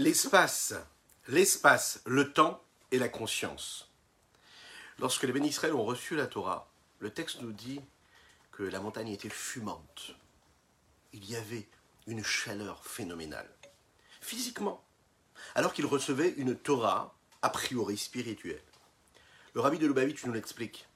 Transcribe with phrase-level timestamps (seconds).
[0.00, 0.74] L'espace,
[1.26, 3.90] l'espace, le temps et la conscience.
[5.00, 7.80] Lorsque les bénis Israël ont reçu la Torah, le texte nous dit
[8.52, 10.12] que la montagne était fumante.
[11.12, 11.66] Il y avait
[12.06, 13.52] une chaleur phénoménale.
[14.20, 14.84] Physiquement,
[15.56, 18.62] alors qu'ils recevaient une Torah a priori spirituelle.
[19.54, 20.86] Le rabbi de Lubavitch nous l'explique.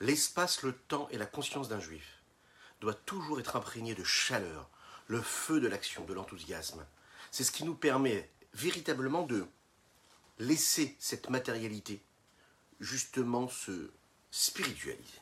[0.00, 2.24] L'espace, le temps et la conscience d'un juif
[2.80, 4.68] doit toujours être imprégné de chaleur,
[5.06, 6.84] le feu de l'action, de l'enthousiasme.
[7.30, 9.46] C'est ce qui nous permet véritablement de
[10.38, 12.02] laisser cette matérialité
[12.80, 13.90] justement se
[14.30, 15.20] spiritualiser,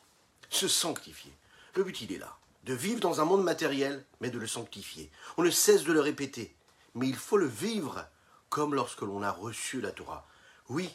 [0.48, 1.32] se sanctifier.
[1.74, 5.10] Le but, il est là, de vivre dans un monde matériel, mais de le sanctifier.
[5.36, 6.54] On ne cesse de le répéter,
[6.94, 8.06] mais il faut le vivre
[8.48, 10.26] comme lorsque l'on a reçu la Torah.
[10.68, 10.90] Oui,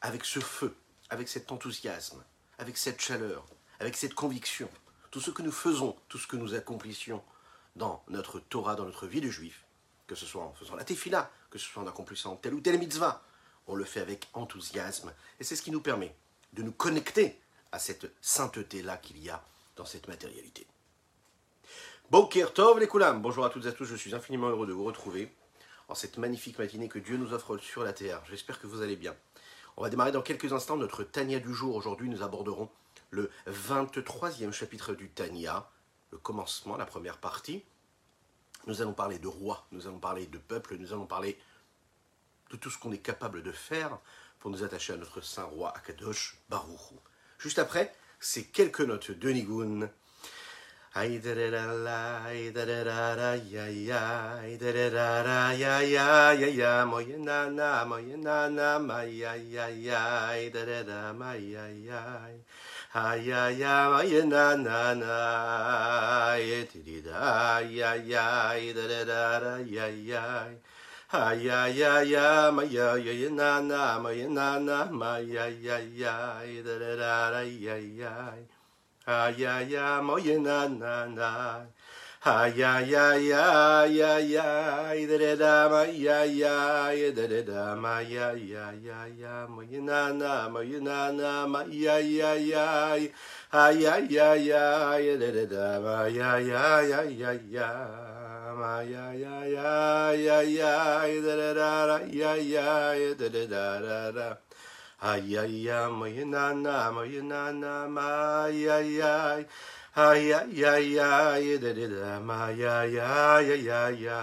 [0.00, 0.74] avec ce feu,
[1.10, 2.22] avec cet enthousiasme,
[2.58, 3.44] avec cette chaleur,
[3.80, 4.70] avec cette conviction,
[5.10, 7.22] tout ce que nous faisons, tout ce que nous accomplissions
[7.76, 9.64] dans notre Torah, dans notre vie de juif,
[10.08, 12.78] que ce soit en faisant la tefila, que ce soit en accomplissant telle ou telle
[12.78, 13.22] mitzvah,
[13.68, 15.12] on le fait avec enthousiasme.
[15.38, 16.16] Et c'est ce qui nous permet
[16.54, 17.38] de nous connecter
[17.70, 19.44] à cette sainteté-là qu'il y a
[19.76, 20.66] dans cette matérialité.
[22.10, 22.88] Boker Tov les
[23.20, 25.30] bonjour à toutes et à tous, je suis infiniment heureux de vous retrouver
[25.88, 28.22] en cette magnifique matinée que Dieu nous offre sur la terre.
[28.28, 29.14] J'espère que vous allez bien.
[29.76, 31.76] On va démarrer dans quelques instants notre Tania du jour.
[31.76, 32.70] Aujourd'hui, nous aborderons
[33.10, 35.70] le 23e chapitre du Tania,
[36.10, 37.62] le commencement, la première partie.
[38.66, 41.38] Nous allons parler de roi, nous allons parler de peuple, nous allons parler
[42.50, 43.98] de tout ce qu'on est capable de faire
[44.38, 46.94] pour nous attacher à notre saint roi Akadosh Baruch.
[47.38, 49.88] Juste après, c'est quelques notes de Nigun.
[62.94, 66.40] Ay ay ay na na na
[66.72, 70.48] ti da ya ya da da da da ya ya
[71.12, 72.16] ay ay ay
[72.50, 76.96] ma ya ya na na ma ya na na ma ya ya ya da da
[76.96, 78.32] da da ya ya
[80.00, 81.66] ma ya na na na
[82.28, 90.52] Ay, ay, ay, ay, ay, ay, da-da-da-ma, ay, ay, da-da-da-ma, ay, ay, ay, ay, ma-ya-na-na,
[90.52, 93.08] ma-ya-na-na, ma, ay, ay, ay,
[93.48, 97.40] ay, ay, ay, ay, da-da-da-ma, ay, ay, ay, ay, ay,
[98.60, 98.92] ma, ay,
[99.24, 104.28] ay, ay, ay, ay, da-da-da-da, ay, ay, da-da-da-da-da.
[105.00, 109.42] Ay, ay, ay, ma-ya-na-na, ma-ya-na-na, ma, ay, ay, ay,
[109.98, 114.20] Ay, ay, ay, ay, da, da, ma, ya, ya, ya, ya, ya,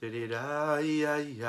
[0.00, 1.40] da, da, da, ay, ay,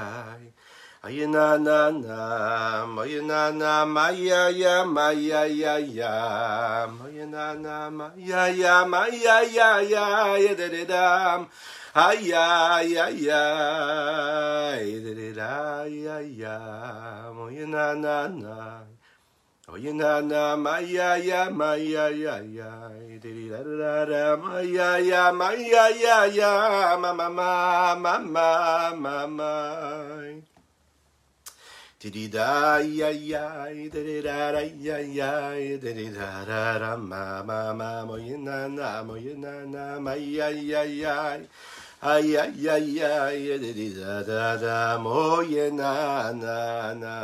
[1.03, 6.87] ay, na, na, na, ma, ya, na, na, ma, ya, ya, ma, ya, ya, ya,
[6.87, 11.45] ma, ya, na, na, ma, ya, ya, ma, ya, ya, ya, ya, da, da,
[11.99, 15.51] ay, ay, ay, ay, da, da, da,
[15.83, 16.31] ay, ay,
[17.35, 18.88] ma, ya, na, na, na,
[19.71, 22.89] Oh na na ma ya ya ma ya ya ya
[23.21, 28.17] di da da da ma ya ya ma ya ya ya ma ma ma ma
[28.17, 29.53] ma ma ma
[32.01, 37.69] di da ya ya di da da ya ya di da da da ma ma
[37.71, 41.37] ma mo na na mo na na ma ya ya ya
[42.01, 43.59] Aïe aïe aïe aïe
[43.93, 47.15] da da da mo na na na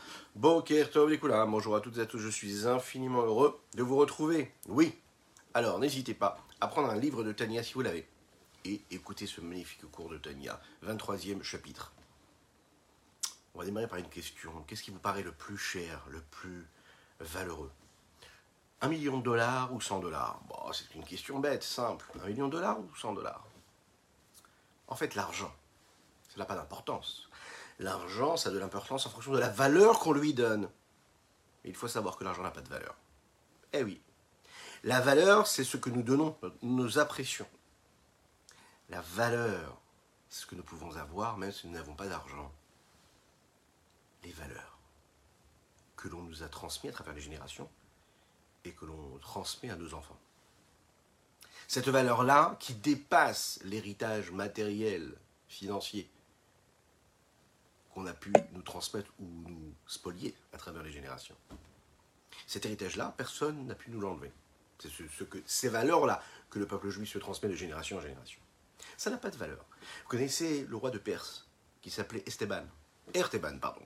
[0.00, 0.09] Tov
[1.44, 4.50] bonjour à toutes et à tous, je suis infiniment heureux de vous retrouver.
[4.68, 4.98] Oui,
[5.52, 8.08] alors n'hésitez pas à prendre un livre de Tania si vous l'avez
[8.64, 11.92] et écoutez ce magnifique cours de Tania, 23e chapitre.
[13.54, 14.50] On va démarrer par une question.
[14.66, 16.66] Qu'est-ce qui vous paraît le plus cher, le plus
[17.18, 17.70] valeureux?
[18.80, 20.40] Un million de dollars ou 100 dollars?
[20.48, 22.06] Bon, C'est une question bête, simple.
[22.24, 23.46] Un million de dollars ou 100 dollars?
[24.88, 25.54] En fait, l'argent,
[26.30, 27.29] ça n'a pas d'importance.
[27.80, 30.68] L'argent, ça a de l'importance en fonction de la valeur qu'on lui donne.
[31.64, 32.94] Il faut savoir que l'argent n'a pas de valeur.
[33.72, 34.02] Eh oui.
[34.84, 37.48] La valeur, c'est ce que nous donnons, nos impressions.
[38.90, 39.80] La valeur,
[40.28, 42.52] c'est ce que nous pouvons avoir même si nous n'avons pas d'argent.
[44.24, 44.78] Les valeurs
[45.96, 47.68] que l'on nous a transmises à travers les générations
[48.64, 50.18] et que l'on transmet à nos enfants.
[51.66, 55.16] Cette valeur-là, qui dépasse l'héritage matériel,
[55.48, 56.10] financier,
[57.92, 61.36] qu'on a pu nous transmettre ou nous spolier à travers les générations.
[62.46, 64.32] Cet héritage-là, personne n'a pu nous l'enlever.
[64.78, 68.40] C'est ce, que, ces valeurs-là que le peuple juif se transmet de génération en génération.
[68.96, 69.64] Ça n'a pas de valeur.
[70.02, 71.48] Vous connaissez le roi de Perse,
[71.82, 72.64] qui s'appelait Esteban.
[73.12, 73.84] Erteban, pardon.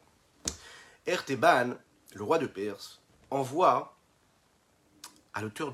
[1.06, 1.74] Erteban,
[2.14, 3.96] le roi de Perse, envoie
[5.32, 5.72] à l'auteur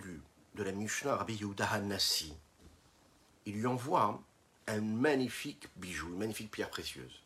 [0.54, 2.34] de la Mishnah, Rabbi Yehuda Hanassi,
[3.46, 4.22] il lui envoie
[4.66, 7.22] un magnifique bijou, une magnifique pierre précieuse.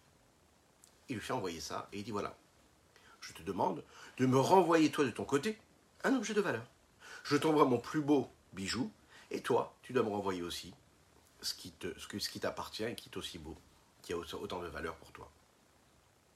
[1.09, 2.37] Il lui fait envoyer ça et il dit voilà,
[3.21, 3.83] je te demande
[4.19, 5.59] de me renvoyer toi de ton côté
[6.03, 6.65] un objet de valeur.
[7.25, 8.91] Je t'envoie mon plus beau bijou
[9.31, 10.75] et toi, tu dois me renvoyer aussi
[11.41, 11.73] ce qui,
[12.41, 13.57] t'appartient et qui est aussi beau,
[14.03, 15.31] qui a autant de valeur pour toi.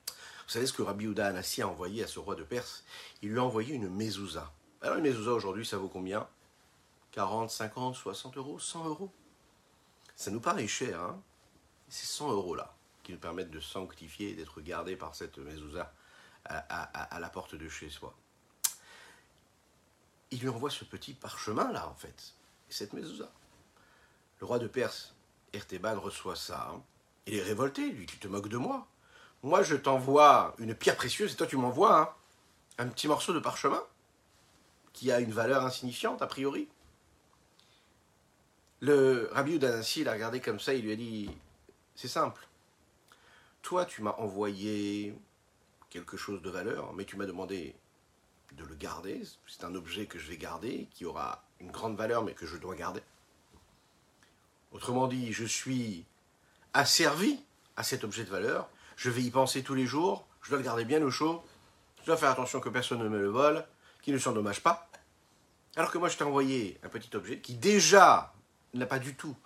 [0.06, 2.84] Vous savez ce que Rabbi Uda Anassi a envoyé à ce roi de Perse?
[3.20, 4.50] Il lui a envoyé une mezouza.
[4.80, 6.26] Alors une mezouza aujourd'hui, ça vaut combien?
[7.12, 9.12] 40, 50, 60 euros, 100 euros?
[10.16, 11.22] Ça nous paraît cher, hein?
[11.88, 12.77] C'est 100 euros là
[13.08, 15.94] qui nous permettent de sanctifier et d'être gardés par cette mezouza
[16.44, 18.14] à, la porte de chez soi.
[20.30, 22.34] Il lui envoie ce petit parchemin là en fait,
[22.68, 23.32] cette mezouza.
[24.40, 25.14] Le roi de Perse,
[25.54, 26.68] Ertebal, reçoit ça.
[26.70, 26.82] Hein.
[27.26, 28.86] Il est révolté, lui, tu te moques de moi.
[29.42, 32.14] Moi, je t'envoie une pierre précieuse et toi, tu m'envoies
[32.76, 33.82] un petit morceau de parchemin
[34.92, 36.68] qui a une valeur insignifiante a priori.
[38.80, 41.30] Le Rabbi Udanassi l'a regardé comme ça, il lui a dit
[41.94, 42.47] C'est simple.
[43.68, 45.14] Toi, tu m'as envoyé
[45.90, 47.76] quelque chose de valeur, mais tu m'as demandé
[48.52, 49.20] de le garder.
[49.46, 52.56] C'est un objet que je vais garder, qui aura une grande valeur, mais que je
[52.56, 53.02] dois garder.
[54.72, 56.06] Autrement dit, je suis
[56.72, 57.44] asservi
[57.76, 60.64] à cet objet de valeur, je vais y penser tous les jours, je dois le
[60.64, 61.44] garder bien au chaud,
[62.00, 63.66] je dois faire attention que personne ne me le vole,
[64.00, 64.88] qu'il ne s'endommage pas.
[65.76, 68.32] Alors que moi, je t'ai envoyé un petit objet qui déjà
[68.72, 69.36] n'a pas du tout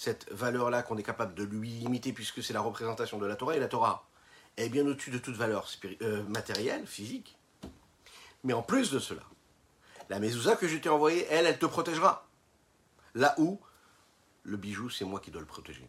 [0.00, 3.54] cette valeur-là qu'on est capable de lui limiter puisque c'est la représentation de la Torah
[3.54, 4.08] et la Torah
[4.56, 5.70] est bien au-dessus de toute valeur
[6.00, 7.36] euh, matérielle, physique.
[8.42, 9.20] Mais en plus de cela,
[10.08, 12.26] la mezouza que je t'ai envoyée, elle, elle te protégera.
[13.14, 13.60] Là où
[14.44, 15.86] le bijou, c'est moi qui dois le protéger.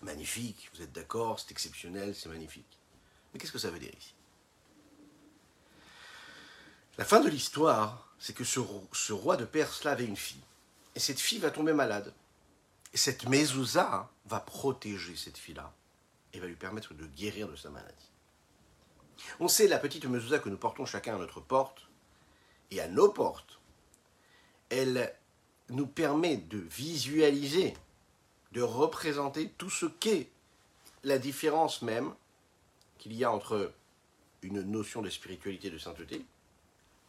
[0.00, 2.76] Magnifique, vous êtes d'accord, c'est exceptionnel, c'est magnifique.
[3.32, 4.16] Mais qu'est-ce que ça veut dire ici?
[6.98, 10.42] La fin de l'histoire, c'est que ce, roi de Perse là avait une fille.
[10.96, 12.12] Et cette fille va tomber malade.
[12.92, 15.72] Et cette mezouza va protéger cette fille-là
[16.32, 18.10] et va lui permettre de guérir de sa maladie.
[19.40, 21.88] On sait la petite mezouza que nous portons chacun à notre porte
[22.70, 23.60] et à nos portes.
[24.68, 25.14] Elle
[25.68, 27.74] nous permet de visualiser,
[28.52, 30.28] de représenter tout ce qu'est
[31.04, 32.14] la différence même
[32.98, 33.72] qu'il y a entre
[34.42, 36.24] une notion de spiritualité de sainteté,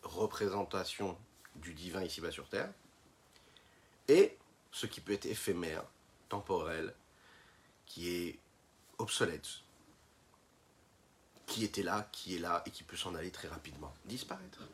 [0.03, 1.17] représentation
[1.55, 2.71] du divin ici-bas sur terre,
[4.07, 4.37] et
[4.73, 5.85] ce qui peut être éphémère,
[6.27, 6.93] temporel,
[7.85, 8.39] qui est
[8.97, 9.47] obsolète,
[11.45, 14.67] qui était là, qui est là et qui peut s'en aller très rapidement, disparaître.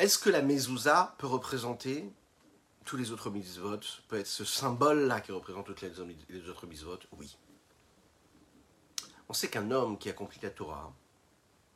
[0.00, 2.10] Est-ce que la mezouza peut représenter
[2.84, 6.98] tous les autres mitzvot Peut être ce symbole-là qui représente toutes les, autres mitzvot?
[7.18, 7.36] Oui.
[9.28, 10.92] On sait qu'un homme qui accomplit la Torah,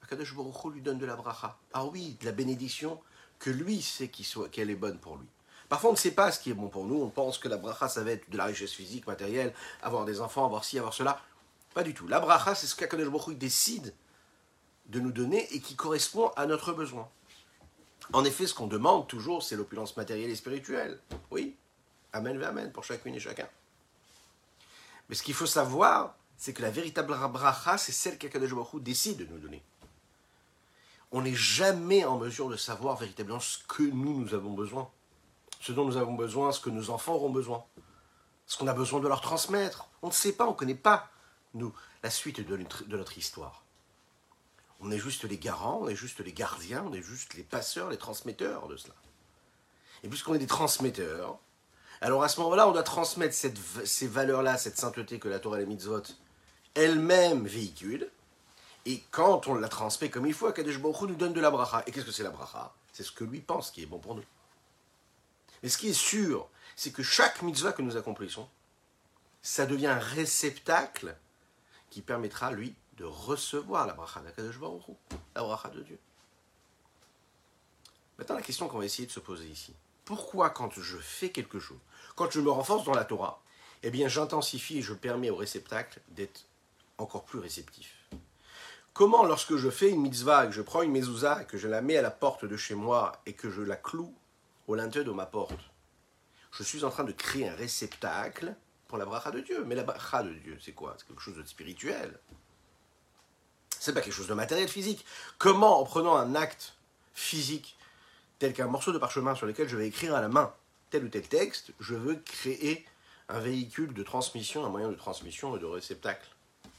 [0.03, 1.57] Akadosh Baruch lui donne de la bracha.
[1.73, 3.01] Ah oui, de la bénédiction
[3.39, 4.11] que lui sait
[4.51, 5.27] qu'elle est bonne pour lui.
[5.69, 7.03] Parfois, on ne sait pas ce qui est bon pour nous.
[7.03, 9.53] On pense que la bracha, ça va être de la richesse physique, matérielle,
[9.83, 11.21] avoir des enfants, avoir ci, avoir cela.
[11.75, 12.07] Pas du tout.
[12.07, 13.95] La bracha, c'est ce qu'Akadosh Baruch décide
[14.87, 17.09] de nous donner et qui correspond à notre besoin.
[18.13, 21.01] En effet, ce qu'on demande toujours, c'est l'opulence matérielle et spirituelle.
[21.31, 21.57] Oui,
[22.13, 23.49] amen, amen, pour chacune et chacun.
[25.09, 29.19] Mais ce qu'il faut savoir, c'est que la véritable bracha, c'est celle qu'Akadosh Baruch décide
[29.19, 29.63] de nous donner.
[31.15, 34.91] On n'est jamais en mesure de savoir véritablement ce que nous, nous avons besoin.
[35.61, 37.65] Ce dont nous avons besoin, ce que nos enfants auront besoin.
[38.47, 39.89] Ce qu'on a besoin de leur transmettre.
[40.03, 41.09] On ne sait pas, on ne connaît pas,
[41.55, 43.65] nous, la suite de notre histoire.
[44.81, 47.91] On est juste les garants, on est juste les gardiens, on est juste les passeurs,
[47.91, 48.95] les transmetteurs de cela.
[50.03, 51.39] Et puisqu'on est des transmetteurs,
[52.01, 55.61] alors à ce moment-là, on doit transmettre ces valeurs-là, cette sainteté que la Torah et
[55.61, 56.03] les mitzvot
[56.75, 58.11] elle-même véhicule.
[58.87, 61.83] Et quand on la transmet comme il faut, Akadosh Baruch nous donne de la bracha.
[61.87, 62.75] Et qu'est-ce que c'est la bracha?
[62.93, 64.25] C'est ce que lui pense qui est bon pour nous.
[65.63, 68.49] Mais ce qui est sûr, c'est que chaque mitzvah que nous accomplissons,
[69.43, 71.17] ça devient un réceptacle
[71.91, 74.83] qui permettra, lui, de recevoir la bracha d'Akadosh Baruch
[75.35, 75.99] la bracha de Dieu.
[78.19, 79.75] Maintenant, la question qu'on va essayer de se poser ici.
[80.05, 81.79] Pourquoi quand je fais quelque chose,
[82.15, 83.43] quand je me renforce dans la Torah,
[83.83, 86.45] eh bien j'intensifie et je permets au réceptacle d'être
[86.99, 88.04] encore plus réceptif?
[88.95, 91.97] Comment lorsque je fais une mitzvah, que je prends une mezouza, que je la mets
[91.97, 94.15] à la porte de chez moi et que je la cloue
[94.69, 95.59] au linteau de ma porte,
[96.53, 98.55] je suis en train de créer un réceptacle
[98.87, 99.65] pour la bracha de Dieu.
[99.65, 100.95] Mais la bracha de Dieu, c'est quoi?
[100.97, 102.17] C'est quelque chose de spirituel.
[103.81, 105.05] C'est pas quelque chose de matériel physique.
[105.39, 106.77] Comment, en prenant un acte
[107.15, 107.77] physique,
[108.39, 110.55] tel qu'un morceau de parchemin sur lequel je vais écrire à la main
[110.91, 112.87] tel ou tel texte, je veux créer
[113.29, 116.29] un véhicule de transmission, un moyen de transmission et de réceptacle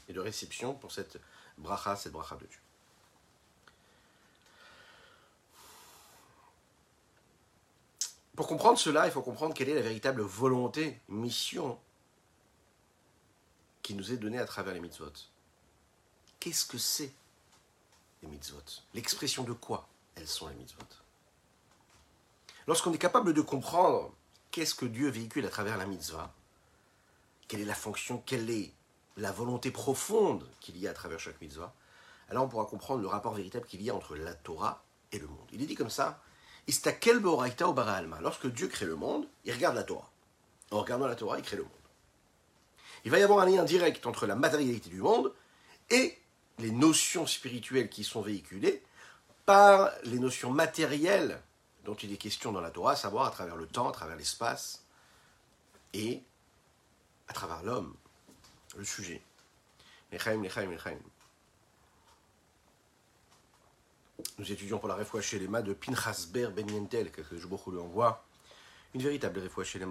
[0.08, 1.18] et de réception pour cette
[1.58, 2.60] bracha, cette bracha de Dieu.
[8.36, 11.80] Pour comprendre cela, il faut comprendre quelle est la véritable volonté, mission
[13.82, 15.12] qui nous est donnée à travers les mitzvot.
[16.38, 17.14] Qu'est-ce que c'est
[18.22, 18.82] les mitzvot?
[18.92, 20.84] L'expression de quoi elles sont les mitzvot?
[22.66, 24.12] Lorsqu'on est capable de comprendre
[24.50, 26.34] qu'est-ce que Dieu véhicule à travers la mitzvah,
[27.48, 28.72] quelle est la fonction, quelle est
[29.16, 31.74] la volonté profonde qu'il y a à travers chaque mitzvah,
[32.28, 35.26] alors on pourra comprendre le rapport véritable qu'il y a entre la Torah et le
[35.26, 35.46] monde.
[35.52, 36.20] Il est dit comme ça,
[36.66, 37.44] Istakel bara
[37.92, 38.20] alma.
[38.20, 40.10] Lorsque Dieu crée le monde, il regarde la Torah.
[40.72, 41.72] En regardant la Torah, il crée le monde.
[43.04, 45.32] Il va y avoir un lien direct entre la matérialité du monde
[45.90, 46.18] et
[46.58, 48.82] les notions spirituelles qui sont véhiculées
[49.44, 51.40] par les notions matérielles
[51.84, 54.16] dont il est question dans la Torah, à savoir à travers le temps, à travers
[54.16, 54.84] l'espace
[55.92, 56.24] et
[57.28, 57.94] à travers l'homme,
[58.76, 59.22] le sujet.
[64.38, 67.78] Nous étudions pour la réfoua chez les de Pinchas Ber Ben Yentel, que je lui
[67.78, 68.24] envoie.
[68.94, 69.86] Une véritable réfoua chez les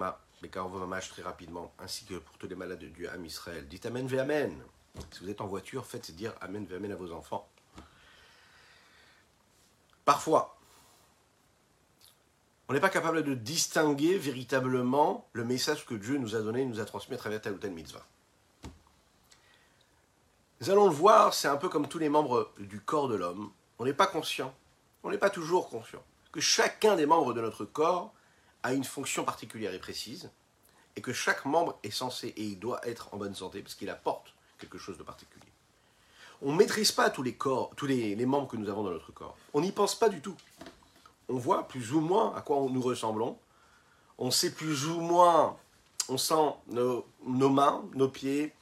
[0.56, 3.66] on va très rapidement, ainsi que pour tous les malades de Dieu, Am Israël.
[3.68, 4.62] Dites Amen ve Amen.
[5.10, 7.48] Si vous êtes en voiture, faites dire Amen ve Amen à vos enfants.
[10.04, 10.56] Parfois,
[12.68, 16.80] on n'est pas capable de distinguer véritablement le message que Dieu nous a donné, nous
[16.80, 18.04] a transmis à travers tel ou tel mitzvah.
[20.60, 23.50] Nous allons le voir, c'est un peu comme tous les membres du corps de l'homme.
[23.78, 24.54] On n'est pas conscient,
[25.02, 28.12] on n'est pas toujours conscient que chacun des membres de notre corps
[28.62, 30.30] a une fonction particulière et précise,
[30.96, 33.90] et que chaque membre est censé et il doit être en bonne santé parce qu'il
[33.90, 35.46] apporte quelque chose de particulier.
[36.42, 38.90] On ne maîtrise pas tous les corps, tous les, les membres que nous avons dans
[38.90, 39.36] notre corps.
[39.54, 40.36] On n'y pense pas du tout
[41.28, 43.38] on voit plus ou moins à quoi nous ressemblons.
[44.18, 45.56] On sait plus ou moins,
[46.08, 48.54] on sent nos, mains, nos pieds,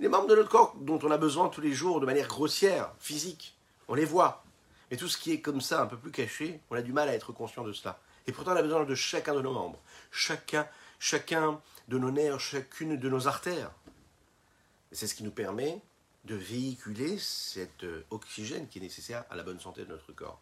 [0.00, 2.92] les membres de notre corps dont on a besoin tous les jours de manière grossière,
[2.98, 3.54] physique.
[3.86, 4.42] On les voit.
[4.90, 7.08] Mais tout ce qui est comme ça, un peu plus caché, on a du mal
[7.08, 8.00] à être conscient de cela.
[8.26, 9.78] Et pourtant, on a besoin de chacun de nos membres,
[10.10, 10.66] chacun,
[10.98, 13.70] chacun de nos nerfs, chacune de nos artères.
[14.90, 15.80] C'est ce qui nous permet
[16.24, 20.40] de véhiculer cet euh, oxygène qui est nécessaire à la bonne santé de notre corps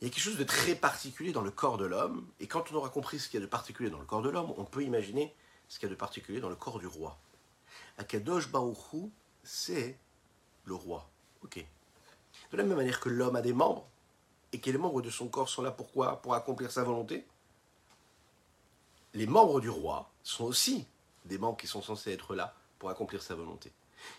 [0.00, 2.70] il y a quelque chose de très particulier dans le corps de l'homme, et quand
[2.70, 4.64] on aura compris ce qu'il y a de particulier dans le corps de l'homme, on
[4.64, 5.34] peut imaginer
[5.68, 7.18] ce qu'il y a de particulier dans le corps du roi.
[7.98, 9.10] Akadosh Baruchou,
[9.42, 9.98] c'est
[10.64, 11.08] le roi.
[11.42, 11.64] Ok.
[12.52, 13.86] De la même manière que l'homme a des membres,
[14.52, 16.22] et que les membres de son corps sont là pourquoi?
[16.22, 17.26] Pour accomplir sa volonté.
[19.14, 20.86] Les membres du roi sont aussi
[21.24, 23.72] des membres qui sont censés être là pour accomplir sa volonté.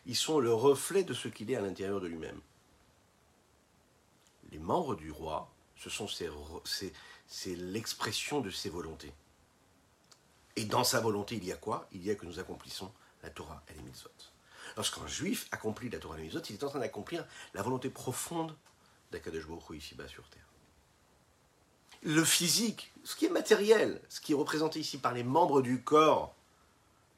[0.06, 2.39] Ils sont le reflet de ce qu'il est à l'intérieur de lui-même.
[4.51, 9.13] Les membres du roi ce sont c'est l'expression de ses volontés.
[10.60, 11.88] Et dans sa volonté, il y a quoi?
[11.94, 12.92] Il y a que nous accomplissons
[13.24, 14.10] la Torah et les mitzvot.
[14.75, 17.89] Lorsqu'un juif accomplit la Torah et les mitzvot, il est en train d'accomplir la volonté
[17.89, 18.54] profonde
[19.13, 20.44] d'Akadosh Baruch ici-bas sur terre.
[22.04, 25.82] Le physique, ce qui est matériel, ce qui est représenté ici par les membres du
[25.82, 26.36] corps,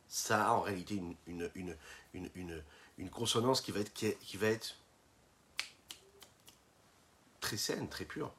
[0.07, 1.75] ça a en réalité une, une,
[2.35, 4.75] une, consonance qui va être, qui va être
[7.39, 8.31] très saine, très pure.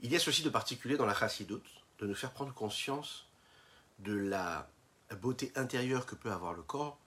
[0.00, 3.26] Il y a ceci de particulier dans la chassidoute, de nous faire prendre conscience
[4.00, 4.68] de la
[5.20, 6.98] beauté intérieure que peut avoir le corps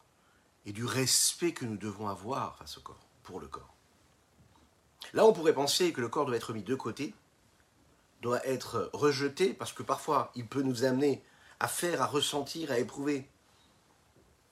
[0.65, 3.73] et du respect que nous devons avoir face au corps, pour le corps.
[5.13, 7.13] Là, on pourrait penser que le corps doit être mis de côté,
[8.21, 11.23] doit être rejeté, parce que parfois, il peut nous amener
[11.59, 13.29] à faire, à ressentir, à éprouver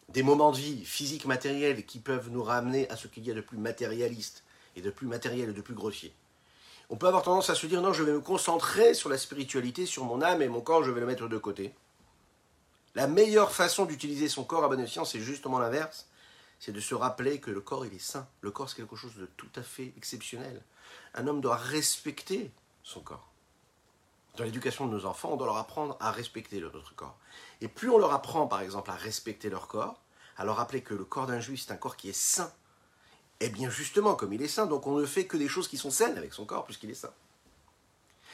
[0.09, 3.33] des moments de vie physiques, matériels, qui peuvent nous ramener à ce qu'il y a
[3.33, 4.43] de plus matérialiste
[4.75, 6.13] et de plus matériel et de plus grossier
[6.89, 9.85] on peut avoir tendance à se dire non, je vais me concentrer sur la spiritualité,
[9.85, 11.73] sur mon âme et mon corps, je vais le mettre de côté.
[12.93, 16.07] La meilleure façon d'utiliser son corps à bon escient, c'est justement l'inverse.
[16.59, 18.27] C'est de se rappeler que le corps, il est saint.
[18.41, 20.61] Le corps, c'est quelque chose de tout à fait exceptionnel.
[21.13, 22.51] Un homme doit respecter
[22.83, 23.29] son corps.
[24.37, 27.17] Dans l'éducation de nos enfants, on doit leur apprendre à respecter notre corps.
[27.61, 30.01] Et plus on leur apprend, par exemple, à respecter leur corps,
[30.37, 32.51] à leur rappeler que le corps d'un juif, c'est un corps qui est saint,
[33.39, 35.77] eh bien justement, comme il est saint, donc on ne fait que des choses qui
[35.77, 37.13] sont saines avec son corps, puisqu'il est saint.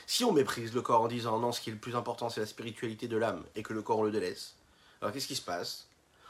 [0.05, 2.41] Si on méprise le corps en disant non, ce qui est le plus important, c'est
[2.41, 4.55] la spiritualité de l'âme, et que le corps on le délaisse,
[5.01, 5.88] alors qu'est-ce qui se passe?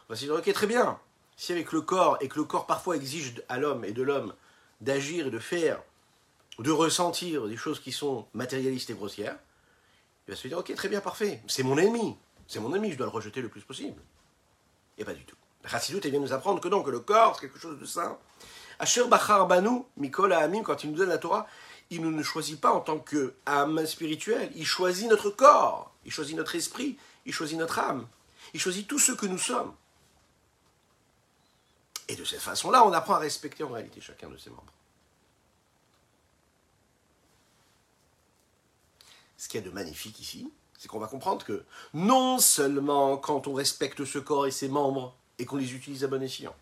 [0.07, 0.99] On va se dire, ok, très bien,
[1.37, 4.33] si avec le corps, et que le corps parfois exige à l'homme et de l'homme
[4.79, 5.81] d'agir et de faire,
[6.59, 9.37] de ressentir des choses qui sont matérialistes et grossières,
[10.27, 12.15] il va se dire, ok, très bien, parfait, c'est mon ennemi,
[12.47, 14.01] c'est mon ennemi, je dois le rejeter le plus possible.
[14.97, 15.35] Et pas du tout.
[15.63, 18.17] La Chassidoute vient nous apprendre que non, que le corps, c'est quelque chose de saint,
[18.81, 21.47] Asher Bachar Banu, Mikola Amim, quand il nous donne la Torah,
[21.91, 26.35] il ne nous choisit pas en tant qu'âme spirituelle, il choisit notre corps, il choisit
[26.35, 28.07] notre esprit, il choisit notre âme,
[28.53, 29.73] il choisit tout ce que nous sommes.
[32.07, 34.73] Et de cette façon-là, on apprend à respecter en réalité chacun de ses membres.
[39.41, 41.63] ce qu'il y a de magnifique ici, c'est qu'on va comprendre que
[41.95, 46.07] non seulement quand on respecte ce corps et ses membres et qu'on les utilise à
[46.07, 46.53] bon escient,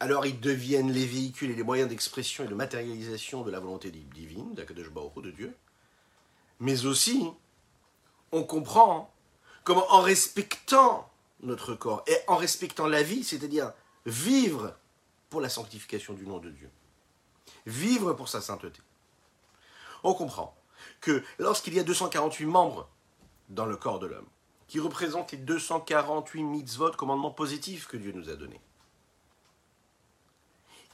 [0.00, 3.90] alors ils deviennent les véhicules et les moyens d'expression et de matérialisation de la volonté
[3.90, 5.54] divine, d'Akadosh de Dieu,
[6.58, 7.28] mais aussi
[8.32, 9.12] on comprend
[9.62, 11.10] comment en respectant
[11.42, 13.72] notre corps et en respectant la vie, c'est-à-dire
[14.06, 14.74] vivre
[15.28, 16.70] pour la sanctification du nom de Dieu,
[17.66, 18.80] vivre pour sa sainteté.
[20.02, 20.56] On comprend
[21.02, 22.88] que lorsqu'il y a 248 membres
[23.50, 24.28] dans le corps de l'homme,
[24.66, 28.60] qui représentent les 248 mitzvot, commandements positifs que Dieu nous a donnés,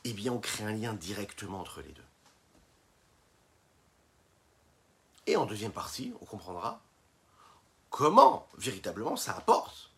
[0.09, 2.05] eh bien on crée un lien directement entre les deux.
[5.27, 6.81] Et en deuxième partie, on comprendra
[7.91, 9.91] comment véritablement ça apporte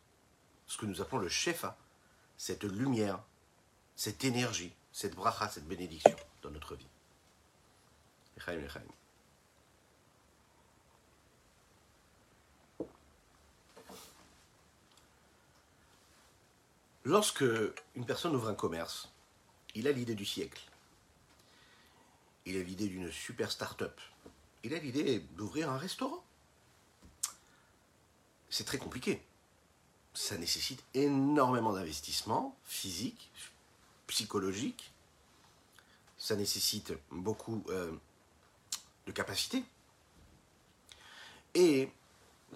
[0.66, 1.76] ce que nous appelons le shefa,
[2.38, 3.20] cette lumière,
[3.96, 6.86] cette énergie, cette bracha, cette bénédiction dans notre vie.
[17.04, 17.44] Lorsque
[17.94, 19.10] une personne ouvre un commerce,
[19.78, 20.60] il a l'idée du siècle.
[22.46, 24.00] Il a l'idée d'une super start-up.
[24.64, 26.24] Il a l'idée d'ouvrir un restaurant.
[28.50, 29.22] C'est très compliqué.
[30.14, 33.30] Ça nécessite énormément d'investissement physique,
[34.08, 34.92] psychologique.
[36.16, 37.92] Ça nécessite beaucoup euh,
[39.06, 39.62] de capacité.
[41.54, 41.92] Et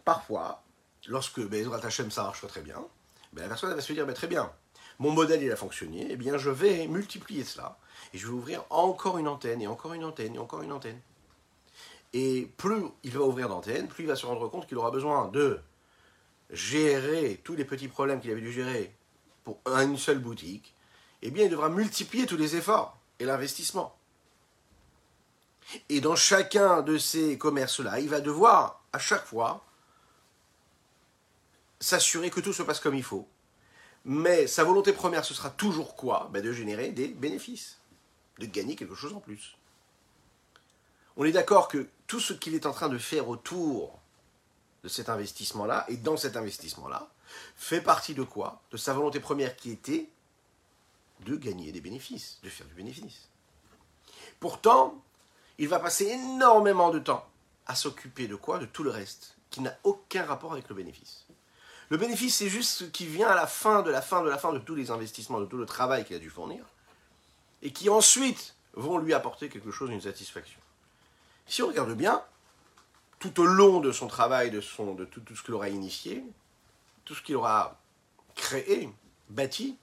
[0.04, 0.64] parfois,
[1.06, 2.84] lorsque Bezrat Hashem ça marche très bien,
[3.32, 4.52] ben, la personne va se dire ben, très bien,
[5.02, 7.76] mon modèle il a fonctionné, eh bien je vais multiplier cela
[8.14, 11.00] et je vais ouvrir encore une antenne et encore une antenne et encore une antenne.
[12.12, 15.26] Et plus il va ouvrir d'antennes, plus il va se rendre compte qu'il aura besoin
[15.26, 15.58] de
[16.50, 18.94] gérer tous les petits problèmes qu'il avait dû gérer
[19.42, 20.72] pour une seule boutique,
[21.20, 23.96] eh bien il devra multiplier tous les efforts et l'investissement.
[25.88, 29.64] Et dans chacun de ces commerces-là, il va devoir à chaque fois
[31.80, 33.26] s'assurer que tout se passe comme il faut.
[34.04, 36.28] Mais sa volonté première, ce sera toujours quoi?
[36.32, 37.78] Ben De générer des bénéfices,
[38.38, 39.56] de gagner quelque chose en plus.
[41.16, 44.00] On est d'accord que tout ce qu'il est en train de faire autour
[44.82, 47.08] de cet investissement-là, et dans cet investissement-là,
[47.56, 48.60] fait partie de quoi?
[48.72, 50.08] De sa volonté première qui était
[51.20, 53.28] de gagner des bénéfices, de faire du bénéfice.
[54.40, 55.00] Pourtant,
[55.58, 57.24] il va passer énormément de temps
[57.66, 58.58] à s'occuper de quoi?
[58.58, 61.26] De tout le reste, qui n'a aucun rapport avec le bénéfice.
[61.92, 64.38] Le bénéfice, c'est juste ce qui vient à la fin de la fin de la
[64.38, 66.64] fin de tous les investissements, de tout le travail qu'il a dû fournir,
[67.60, 70.58] et qui ensuite vont lui apporter quelque chose, une satisfaction.
[71.46, 72.22] Si on regarde bien,
[73.18, 76.24] tout au long de son travail, de, son, de tout, ce qu'il aura initié,
[77.04, 77.78] tout ce qu'il aura
[78.36, 78.88] créé,
[79.28, 79.76] bâti,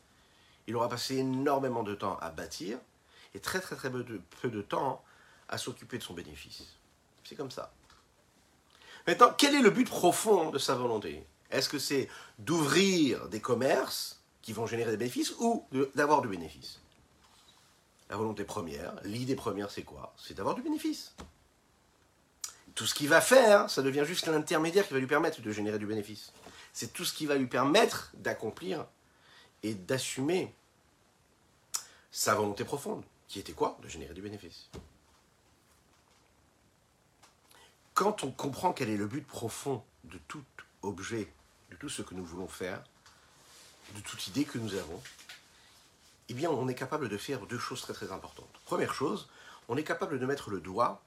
[0.66, 2.80] il aura passé énormément de temps à bâtir
[3.36, 5.04] et très très très peu de, peu de temps
[5.48, 6.64] à s'occuper de son bénéfice.
[7.24, 7.72] C'est comme ça.
[9.06, 11.24] Maintenant, quel est le but profond de sa volonté?
[11.52, 16.80] Est-ce que c'est d'ouvrir des commerces qui vont générer des bénéfices ou d'avoir du bénéfice?
[18.10, 20.16] La volonté première, l'idée première, c'est quoi?
[20.18, 21.14] C'est d'avoir du bénéfice.
[22.76, 25.80] Tout ce qu'il va faire, ça devient juste l'intermédiaire qui va lui permettre de générer
[25.80, 26.34] du bénéfice.
[26.74, 28.86] C'est tout ce qui va lui permettre d'accomplir
[29.64, 30.54] et d'assumer
[32.12, 33.78] sa volonté profonde, qui était quoi?
[33.82, 34.70] De générer du bénéfice.
[37.94, 40.44] Quand on comprend quel est le but profond de tout
[40.82, 41.32] objet
[41.72, 42.84] de tout ce que nous voulons faire,
[43.96, 45.02] de toute idée que nous avons,
[46.30, 48.54] eh bien, on est capable de faire deux choses très très importantes.
[48.66, 49.30] Première chose,
[49.68, 51.02] on est capable de mettre le doigt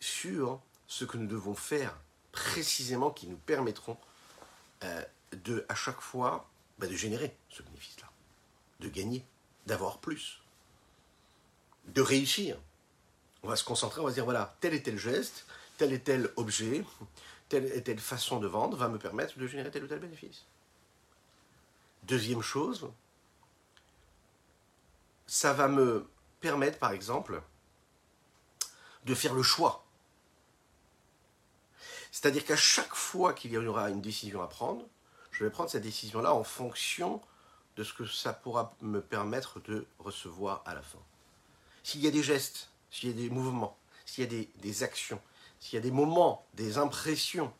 [0.00, 1.96] sur ce que nous devons faire
[2.32, 3.96] précisément qui nous permettront
[4.82, 5.02] euh,
[5.44, 8.10] de, à chaque fois, bah, de générer ce bénéfice-là,
[8.80, 9.24] de gagner,
[9.66, 10.40] d'avoir plus,
[11.86, 12.56] de réussir.
[13.42, 15.46] On va se concentrer, on va se dire, voilà, tel et tel geste,
[15.78, 16.84] tel et tel objet,
[17.54, 20.44] telle et telle façon de vendre va me permettre de générer tel ou tel bénéfice.
[22.02, 22.90] Deuxième chose,
[25.26, 26.06] ça va me
[26.40, 27.40] permettre, par exemple,
[29.04, 29.84] de faire le choix.
[32.10, 34.84] C'est-à-dire qu'à chaque fois qu'il y aura une décision à prendre,
[35.30, 37.20] je vais prendre cette décision-là en fonction
[37.76, 40.98] de ce que ça pourra me permettre de recevoir à la fin.
[41.82, 44.82] S'il y a des gestes, s'il y a des mouvements, s'il y a des, des
[44.82, 45.20] actions,
[45.64, 47.50] s'il y a des moments, des impressions,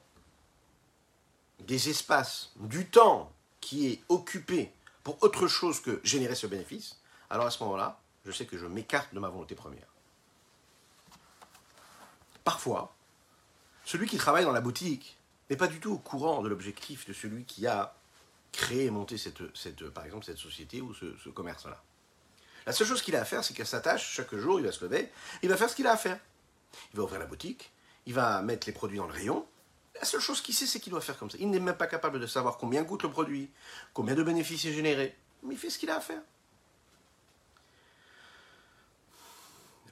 [1.61, 4.71] des espaces, du temps qui est occupé
[5.03, 6.99] pour autre chose que générer ce bénéfice,
[7.31, 9.87] alors à ce moment-là, je sais que je m'écarte de ma volonté première.
[12.45, 12.95] Parfois,
[13.87, 15.17] celui qui travaille dans la boutique
[15.49, 17.97] n'est pas du tout au courant de l'objectif de celui qui a
[18.53, 21.83] créé et monté cette, cette, par exemple cette société ou ce, ce commerce-là.
[22.67, 24.73] La seule chose qu'il a à faire, c'est qu'à sa tâche, chaque jour, il va
[24.73, 25.11] se lever,
[25.43, 26.21] il va faire ce qu'il a à faire.
[26.93, 27.71] Il va ouvrir la boutique,
[28.07, 29.47] il va mettre les produits dans le rayon.
[29.95, 31.39] La seule chose qu'il sait, c'est qu'il doit faire comme ça.
[31.41, 33.51] Il n'est même pas capable de savoir combien coûte le produit,
[33.93, 35.17] combien de bénéfices est généré.
[35.43, 36.21] Mais il fait ce qu'il a à faire.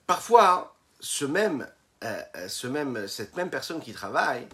[0.07, 0.75] Parfois,
[1.23, 1.65] euh,
[2.03, 4.49] euh, cette même personne qui travaille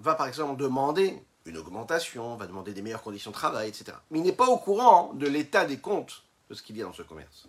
[0.00, 3.96] va par exemple demander une augmentation, va demander des meilleures conditions de travail, etc.
[4.10, 6.84] Mais il n'est pas au courant de l'état des comptes de ce qu'il y a
[6.84, 7.48] dans ce commerce.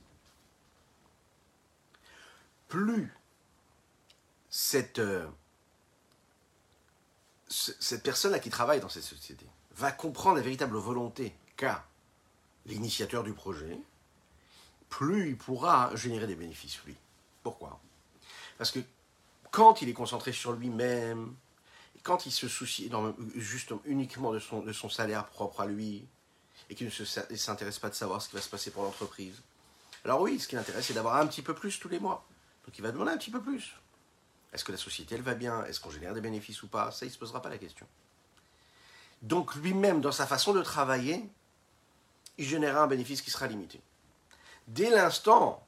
[2.67, 3.13] Plus
[4.52, 5.26] cette, euh,
[7.48, 11.88] cette personne-là qui travaille dans cette société va comprendre la véritable volonté qu'a
[12.68, 13.80] l'initiateur du projet,
[14.90, 16.96] plus il pourra générer des bénéfices, lui.
[17.42, 17.80] Pourquoi?
[18.58, 18.80] Parce que
[19.50, 21.34] quand il est concentré sur lui-même,
[22.04, 22.92] quand il se soucie
[23.86, 26.06] uniquement de son, de son salaire propre à lui,
[26.70, 29.42] et qu'il ne s'intéresse pas de savoir ce qui va se passer pour l'entreprise,
[30.06, 32.26] alors oui, ce qui l'intéresse, c'est d'avoir un petit peu plus tous les mois.
[32.66, 33.76] Donc il va demander un petit peu plus.
[34.54, 35.64] Est-ce que la société, va bien?
[35.66, 36.92] Est-ce qu'on génère des bénéfices ou pas?
[36.92, 37.88] Ça, il ne se posera pas la question.
[39.22, 41.30] Donc lui-même, dans sa façon de travailler,
[42.38, 43.80] il générera un bénéfice qui sera limité.
[44.68, 45.66] Dès l'instant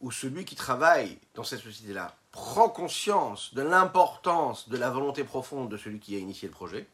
[0.00, 5.70] où celui qui travaille dans cette société-là prend conscience de l'importance de la volonté profonde
[5.70, 6.88] de celui qui a initié le projet,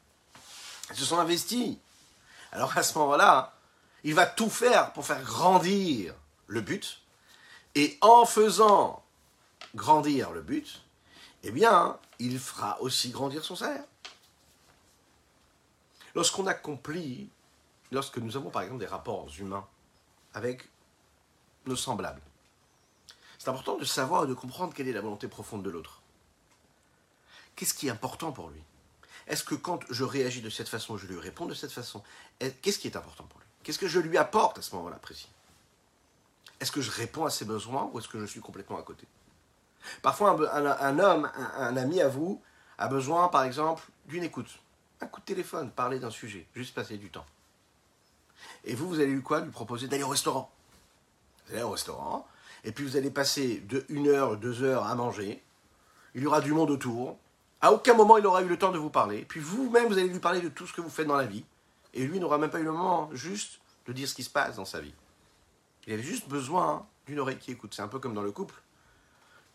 [0.91, 1.79] ils se sont investis.
[2.53, 3.55] Alors à ce moment-là,
[4.05, 6.15] il va tout faire pour faire grandir
[6.47, 7.01] le but,
[7.75, 9.05] et en faisant
[9.75, 10.83] grandir le but,
[11.43, 13.85] eh bien, il fera aussi grandir son salaire.
[16.15, 17.29] Lorsqu'on accomplit,
[17.93, 19.67] lorsque nous avons par exemple des rapports humains
[20.35, 20.69] avec
[21.67, 22.23] nos semblables,
[23.39, 26.03] c'est important de savoir et de comprendre quelle est la volonté profonde de l'autre.
[27.57, 28.63] Qu'est-ce qui est important pour lui?
[29.27, 32.03] Est-ce que quand je réagis de cette façon, je lui réponds de cette façon?
[32.39, 33.47] Qu'est-ce qui est important pour lui?
[33.63, 35.29] Qu'est-ce que je lui apporte à ce moment-là précis?
[36.61, 39.07] Est-ce que je réponds à ses besoins ou est-ce que je suis complètement à côté?
[40.03, 42.41] Parfois, un, homme, un, ami à vous,
[42.79, 44.51] a besoin, par exemple, d'une écoute.
[45.01, 47.27] Un coup de téléphone, parler d'un sujet, juste passer du temps.
[48.65, 50.51] Et vous, vous allez lui quoi Lui proposer d'aller au restaurant?
[51.47, 52.27] Vous allez au restaurant,
[52.65, 55.43] et puis vous allez passer de une heure, deux heures à manger.
[56.15, 57.17] Il y aura du monde autour.
[57.61, 59.25] À aucun moment il aura eu le temps de vous parler.
[59.29, 61.45] Puis vous-même, vous allez lui parler de tout ce que vous faites dans la vie.
[61.95, 64.57] Et lui n'aura même pas eu le moment juste de dire ce qui se passe
[64.57, 64.95] dans sa vie.
[65.87, 67.75] Il avait juste besoin d'une oreille qui écoute.
[67.75, 68.55] C'est un peu comme dans le couple.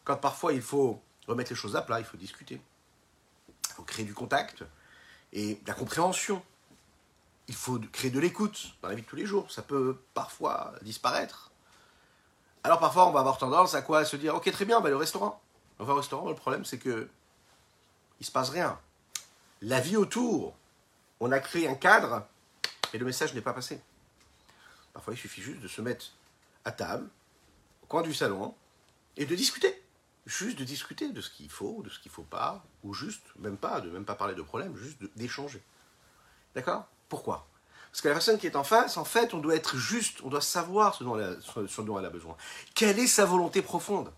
[0.06, 2.62] Quand parfois il faut remettre les choses à plat, il faut discuter.
[3.70, 4.64] Il faut créer du contact
[5.34, 6.42] et de la compréhension.
[7.48, 9.52] Il faut créer de l'écoute dans la vie de tous les jours.
[9.52, 11.52] Ça peut parfois disparaître.
[12.64, 14.06] Alors parfois on va avoir tendance à quoi?
[14.06, 15.42] Se dire ok très bien, on va au restaurant.
[15.80, 17.10] On va au restaurant, le problème c'est que
[18.20, 18.80] il se passe rien.
[19.62, 20.56] La vie autour,
[21.20, 22.26] on a créé un cadre
[22.94, 23.82] et le message n'est pas passé.
[24.94, 26.06] Parfois il suffit juste de se mettre
[26.64, 27.10] à table,
[27.84, 28.56] au coin du salon,
[29.18, 29.82] et de discuter
[30.26, 33.24] juste de discuter de ce qu'il faut, de ce qu'il ne faut pas, ou juste,
[33.38, 35.62] même pas, de même pas parler de problème, juste d'échanger.
[36.56, 36.88] D'accord?
[37.10, 37.48] Pourquoi?
[37.92, 40.30] Parce que la personne qui est en face, en fait, on doit être juste, on
[40.30, 42.36] doit savoir ce dont, elle a, dont elle a besoin.
[42.74, 44.12] Quelle est sa volonté profonde?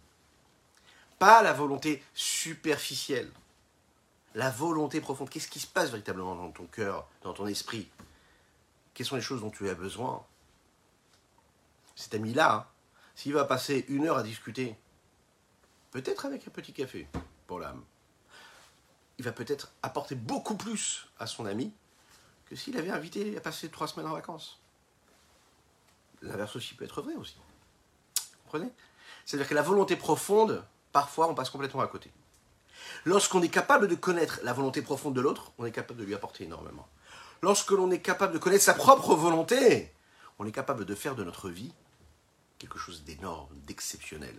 [1.19, 3.31] Pas la volonté superficielle.
[4.33, 5.29] La volonté profonde.
[5.29, 7.89] Qu'est-ce qui se passe véritablement dans ton cœur, dans ton esprit?
[8.93, 10.25] Quelles sont les choses dont tu as besoin?
[11.95, 12.65] Cet ami-là, hein,
[13.15, 14.75] s'il va passer une heure à discuter
[15.91, 17.07] peut-être avec un petit café
[17.47, 17.83] pour l'âme,
[19.17, 21.73] il va peut-être apporter beaucoup plus à son ami
[22.45, 24.59] que s'il avait invité à passer trois semaines en vacances.
[26.21, 27.37] L'inverse aussi peut être vrai aussi.
[28.15, 28.71] Vous comprenez?
[29.25, 32.11] C'est-à-dire que la volonté profonde, parfois, on passe complètement à côté.
[33.05, 36.15] Lorsqu'on est capable de connaître la volonté profonde de l'autre, on est capable de lui
[36.15, 36.87] apporter énormément.
[37.41, 39.93] Lorsque l'on est capable de connaître sa propre volonté,
[40.39, 41.73] on est capable de faire de notre vie
[42.57, 44.35] quelque chose d'énorme, d'exceptionnel.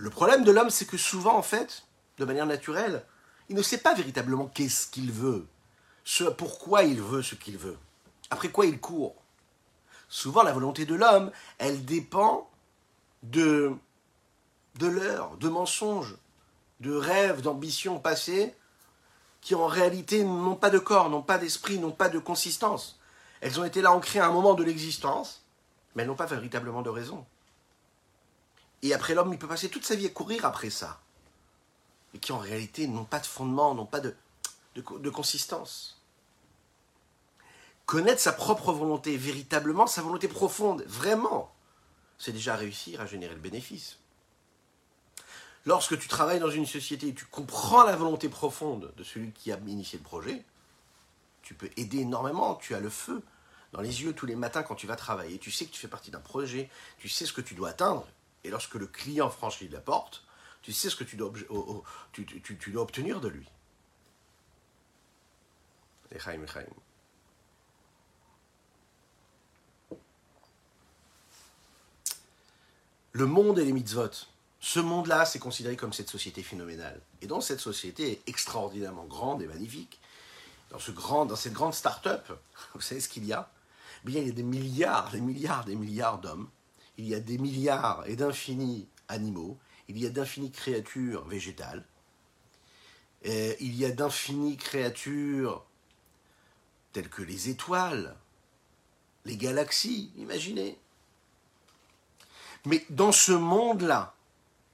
[0.00, 1.84] Le problème de l'homme, c'est que souvent, en fait,
[2.16, 3.04] de manière naturelle,
[3.50, 5.46] il ne sait pas véritablement qu'est-ce qu'il veut,
[6.38, 7.76] pourquoi il veut ce qu'il veut,
[8.30, 9.14] après quoi il court.
[10.08, 12.48] Souvent, la volonté de l'homme, elle dépend
[13.24, 13.72] de,
[14.76, 16.16] de l'heure, de mensonges,
[16.80, 18.54] de rêves, d'ambitions passées,
[19.42, 22.98] qui en réalité n'ont pas de corps, n'ont pas d'esprit, n'ont pas de consistance.
[23.42, 25.44] Elles ont été là ancrées à un moment de l'existence,
[25.94, 27.26] mais elles n'ont pas véritablement de raison.
[28.82, 31.00] Et après l'homme, il peut passer toute sa vie à courir après ça.
[32.14, 34.14] Et qui en réalité n'ont pas de fondement, n'ont pas de,
[35.10, 36.00] consistance.
[37.86, 41.52] Connaître sa propre volonté, véritablement, sa volonté profonde, vraiment,
[42.18, 43.98] c'est déjà réussir à générer le bénéfice.
[45.66, 49.52] Lorsque tu travailles dans une société et tu comprends la volonté profonde de celui qui
[49.52, 50.44] a initié le projet,
[51.42, 53.22] tu peux aider énormément, tu as le feu
[53.72, 55.88] dans les yeux tous les matins quand tu vas travailler, tu sais que tu fais
[55.88, 58.06] partie d'un projet, tu sais ce que tu dois atteindre,
[58.44, 60.24] et lorsque le client franchit la porte,
[60.62, 61.30] Tu sais ce que tu dois,
[62.82, 63.48] obtenir de lui.
[73.12, 74.10] Le monde et les mitzvot.
[74.60, 77.00] Ce monde-là, c'est considéré comme cette société phénoménale.
[77.22, 79.98] Et dans cette société extraordinairement grande et magnifique,
[80.70, 82.30] dans, cette grande start-up,
[82.74, 83.50] vous savez ce qu'il y a?
[84.04, 86.48] Il y a des milliards, des milliards, des milliards d'hommes.
[87.00, 89.56] Il y a des milliards et d'infinis animaux.
[89.88, 91.82] Il y a d'infinies créatures végétales.
[93.24, 95.64] Il y a d'infinies créatures
[96.92, 98.14] telles que les étoiles,
[99.24, 100.78] les galaxies, imaginez.
[102.66, 104.14] Mais dans ce monde-là,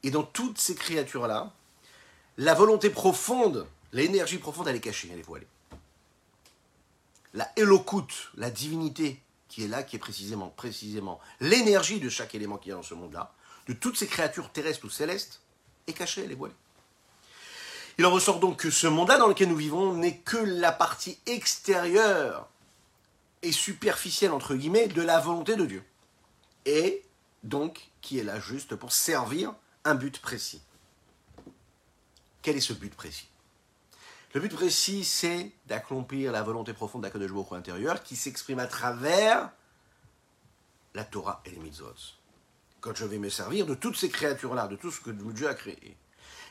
[0.02, 1.52] et dans toutes ces créatures-là,
[2.38, 5.46] la volonté profonde, l'énergie profonde, elle est cachée, elle est voilée.
[7.34, 9.22] La Elokut, la divinité
[9.56, 12.92] qui est là, qui est précisément, précisément l'énergie de chaque élément qui est dans ce
[12.92, 13.32] monde-là,
[13.68, 15.40] de toutes ces créatures terrestres ou célestes,
[15.86, 16.54] est cachée, elle est voilée.
[17.96, 21.18] Il en ressort donc que ce monde-là dans lequel nous vivons n'est que la partie
[21.24, 22.50] extérieure
[23.40, 25.82] et superficielle, entre guillemets, de la volonté de Dieu.
[26.66, 27.02] Et
[27.42, 29.54] donc, qui est là juste pour servir
[29.86, 30.60] un but précis.
[32.42, 33.30] Quel est ce but précis?
[34.36, 39.50] Le but précis, c'est d'accomplir la volonté profonde d'Akadosh Baruch intérieur qui s'exprime à travers
[40.92, 41.94] la Torah et les mitzvot.
[42.82, 45.54] Quand je vais me servir de toutes ces créatures-là, de tout ce que Dieu a
[45.54, 45.96] créé,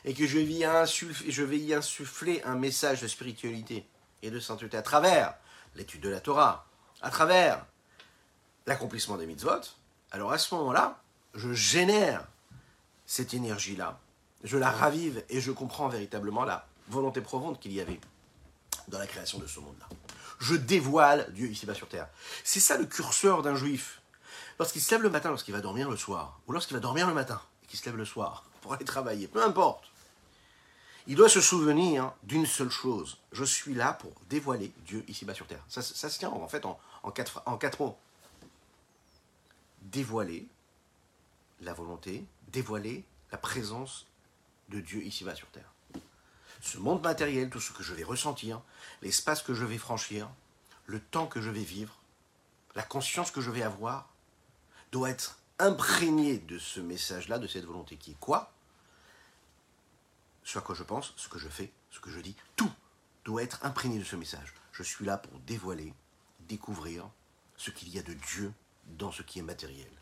[0.04, 3.86] et que je vais, y insuffler, je vais y insuffler un message de spiritualité
[4.20, 5.36] et de sainteté à travers
[5.76, 6.66] l'étude de la Torah,
[7.02, 7.64] à travers
[8.66, 9.62] l'accomplissement des mitzvot,
[10.10, 11.00] alors à ce moment-là,
[11.34, 12.26] je génère
[13.06, 14.00] cette énergie-là,
[14.42, 18.00] je la ravive et je comprends véritablement la volonté profonde qu'il y avait
[18.88, 19.86] dans la création de ce monde-là.
[20.38, 22.08] Je dévoile Dieu ici-bas sur terre.
[22.44, 24.02] C'est ça le curseur d'un juif.
[24.58, 27.14] Lorsqu'il se lève le matin, lorsqu'il va dormir le soir, ou lorsqu'il va dormir le
[27.14, 29.90] matin et qu'il se lève le soir pour aller travailler, peu importe,
[31.06, 33.18] il doit se souvenir d'une seule chose.
[33.32, 35.64] Je suis là pour dévoiler Dieu ici-bas sur terre.
[35.68, 37.96] Ça, se tient en fait en quatre mots.
[39.82, 40.48] Dévoiler
[41.60, 44.06] la volonté, dévoiler la présence
[44.68, 45.70] de Dieu ici-bas sur terre.
[46.66, 48.60] Ce monde matériel, tout ce que je vais ressentir,
[49.00, 50.28] l'espace que je vais franchir,
[50.86, 51.96] le temps que je vais vivre,
[52.74, 54.08] la conscience que je vais avoir,
[54.90, 58.52] doit être imprégné de ce message-là, de cette volonté qui est quoi?
[60.42, 62.72] Ce à quoi je pense, ce que je fais, ce que je dis, tout
[63.24, 64.52] doit être imprégné de ce message.
[64.72, 65.94] Je suis là pour dévoiler,
[66.48, 67.08] découvrir
[67.56, 68.52] ce qu'il y a de Dieu
[68.86, 69.92] dans ce qui est matériel.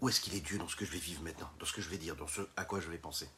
[0.00, 1.82] Où est-ce qu'il est Dieu dans ce que je vais vivre maintenant, dans ce que
[1.82, 3.30] je vais dire, dans ce à quoi je vais penser?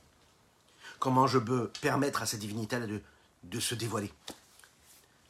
[1.01, 3.03] Comment je peux permettre à cette divinité de,
[3.43, 4.13] de se dévoiler,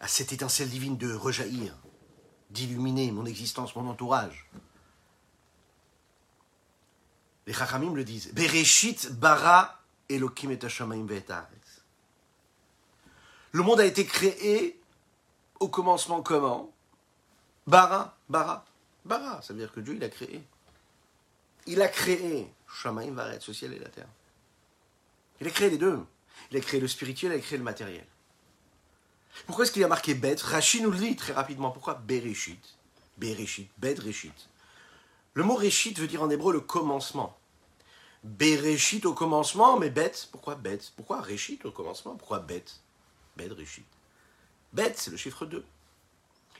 [0.01, 1.75] à cette étincelle divine de rejaillir,
[2.51, 4.51] d'illuminer mon existence, mon entourage
[7.47, 8.33] Les Chachamim le disent.
[8.35, 10.29] Bereshit bara et Le
[13.55, 14.81] monde a été créé
[15.61, 16.73] au commencement comment?
[17.67, 18.65] Bara, bara,
[19.05, 20.43] bara, ça veut dire que Dieu il a créé.
[21.67, 24.09] Il a créé Shamaim Varet, ce ciel et la terre.
[25.41, 26.05] Il a créé les deux.
[26.51, 28.07] Il a créé le spirituel, il a créé le matériel.
[29.47, 31.71] Pourquoi est-ce qu'il a marqué Bet Rachid nous le dit très rapidement.
[31.71, 31.95] Pourquoi?
[31.95, 32.77] Bereshit
[33.17, 34.49] Bereshit, Reshit.
[35.35, 37.37] Le mot Reshit veut dire en hébreu le commencement.
[38.25, 40.29] Bereshit au commencement, mais bête.
[40.33, 42.17] Pourquoi bête Pourquoi Réchit au commencement?
[42.17, 42.81] Pourquoi bête
[43.37, 43.85] Bête, Réchit.
[44.73, 45.65] Bête, c'est le chiffre 2.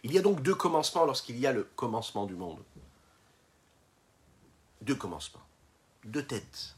[0.03, 2.63] Il y a donc deux commencements lorsqu'il y a le commencement du monde.
[4.81, 5.43] Deux commencements.
[6.05, 6.77] Deux têtes.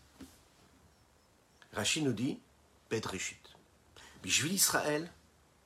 [1.73, 2.39] Rachid nous dit
[2.91, 3.37] Bête Réchit.
[4.23, 5.11] Bishvil Israël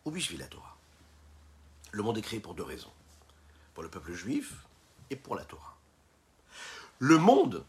[0.04, 0.76] ou Bishvil la Torah.
[1.92, 2.92] Le monde est créé pour deux raisons.
[3.74, 4.54] Pour le peuple juif
[5.10, 5.76] et pour la Torah.
[6.98, 7.64] Le monde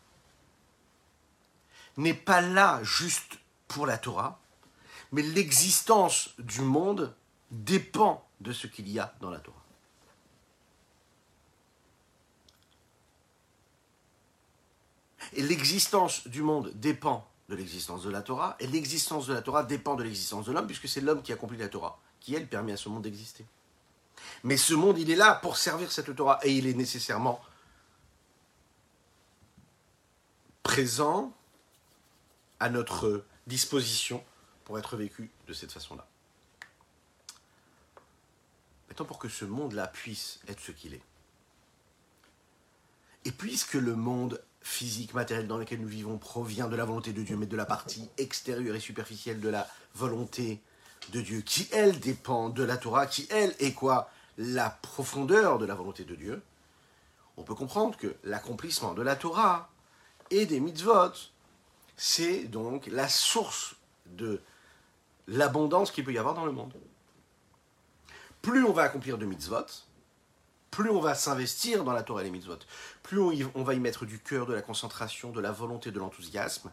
[1.97, 4.39] n'est pas là juste pour la Torah,
[5.11, 7.13] mais l'existence du monde
[7.51, 9.63] dépend de ce qu'il y a dans la Torah.
[15.33, 19.63] Et l'existence du monde dépend de l'existence de la Torah, et l'existence de la Torah
[19.63, 22.73] dépend de l'existence de l'homme, puisque c'est l'homme qui accomplit la Torah, qui, elle, permet
[22.73, 23.45] à ce monde d'exister.
[24.43, 27.41] Mais ce monde, il est là pour servir cette Torah, et il est nécessairement
[30.63, 31.33] présent
[32.59, 34.23] à notre disposition
[34.65, 36.05] pour être vécu de cette façon-là.
[38.89, 41.03] Maintenant, pour que ce monde-là puisse être ce qu'il est,
[43.23, 47.23] et puisque le monde physique, matériel dans lequel nous vivons provient de la volonté de
[47.23, 50.61] Dieu, mais de la partie extérieure et superficielle de la volonté
[51.09, 54.09] de Dieu, qui elle dépend de la Torah, qui elle est quoi?
[54.37, 56.43] La profondeur de la volonté de Dieu,
[57.37, 59.69] on peut comprendre que l'accomplissement de la Torah
[60.29, 61.13] et des mitzvot
[61.95, 63.75] c'est donc la source
[64.05, 64.39] de
[65.27, 66.73] l'abondance qu'il peut y avoir dans le monde.
[68.43, 69.65] Plus on va accomplir de mitzvot,
[70.77, 72.59] plus on va s'investir dans la Torah et les mitzvot,
[73.01, 76.71] plus on, va y mettre du cœur, de la concentration, de la volonté, de l'enthousiasme,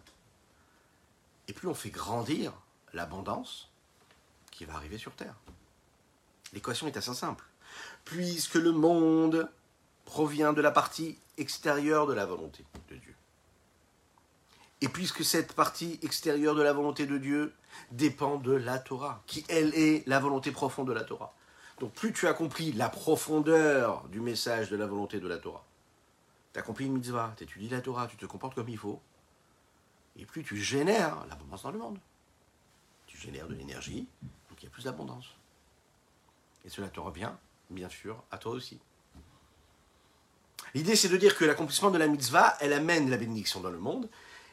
[1.49, 2.53] et plus on fait grandir
[2.93, 3.71] l'abondance
[4.51, 5.35] qui va arriver sur Terre.
[6.53, 7.47] L'équation est assez simple.
[8.05, 9.49] Puisque le monde
[10.05, 13.15] provient de la partie extérieure de la volonté de Dieu.
[14.83, 17.55] Et puisque cette partie extérieure de la volonté de Dieu
[17.91, 21.35] dépend de la Torah, qui elle est la volonté profonde de la Torah.
[21.81, 25.65] Donc plus tu accomplis la profondeur du message de la volonté de la Torah,
[26.53, 29.01] tu accomplis une mitzvah, tu étudies la Torah, tu te comportes comme il faut,
[30.17, 31.99] et plus tu génères l'abondance dans le monde.
[33.07, 35.27] Tu génères de l'énergie, donc il y a plus d'abondance.
[36.65, 37.33] Et cela te revient,
[37.71, 38.81] bien sûr, à toi aussi.
[40.75, 43.79] L'idée, c'est de dire que l'accomplissement de la mitzvah, elle amène la bénédiction dans le
[43.79, 44.09] monde.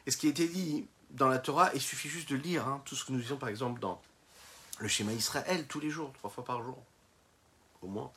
[0.06, 2.82] Et ce qui a été dit dans la Torah, il suffit juste de lire hein,
[2.84, 4.00] tout ce que nous disons, par exemple, dans
[4.78, 6.78] le schéma Israël, tous les jours, trois fois par jour.
[7.82, 8.10] Au moins.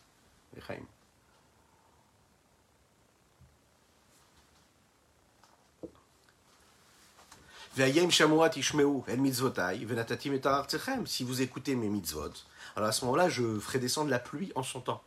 [11.05, 12.31] Si vous écoutez mes mitzvot,
[12.77, 15.03] alors à ce moment-là, je ferai descendre la pluie en son temps.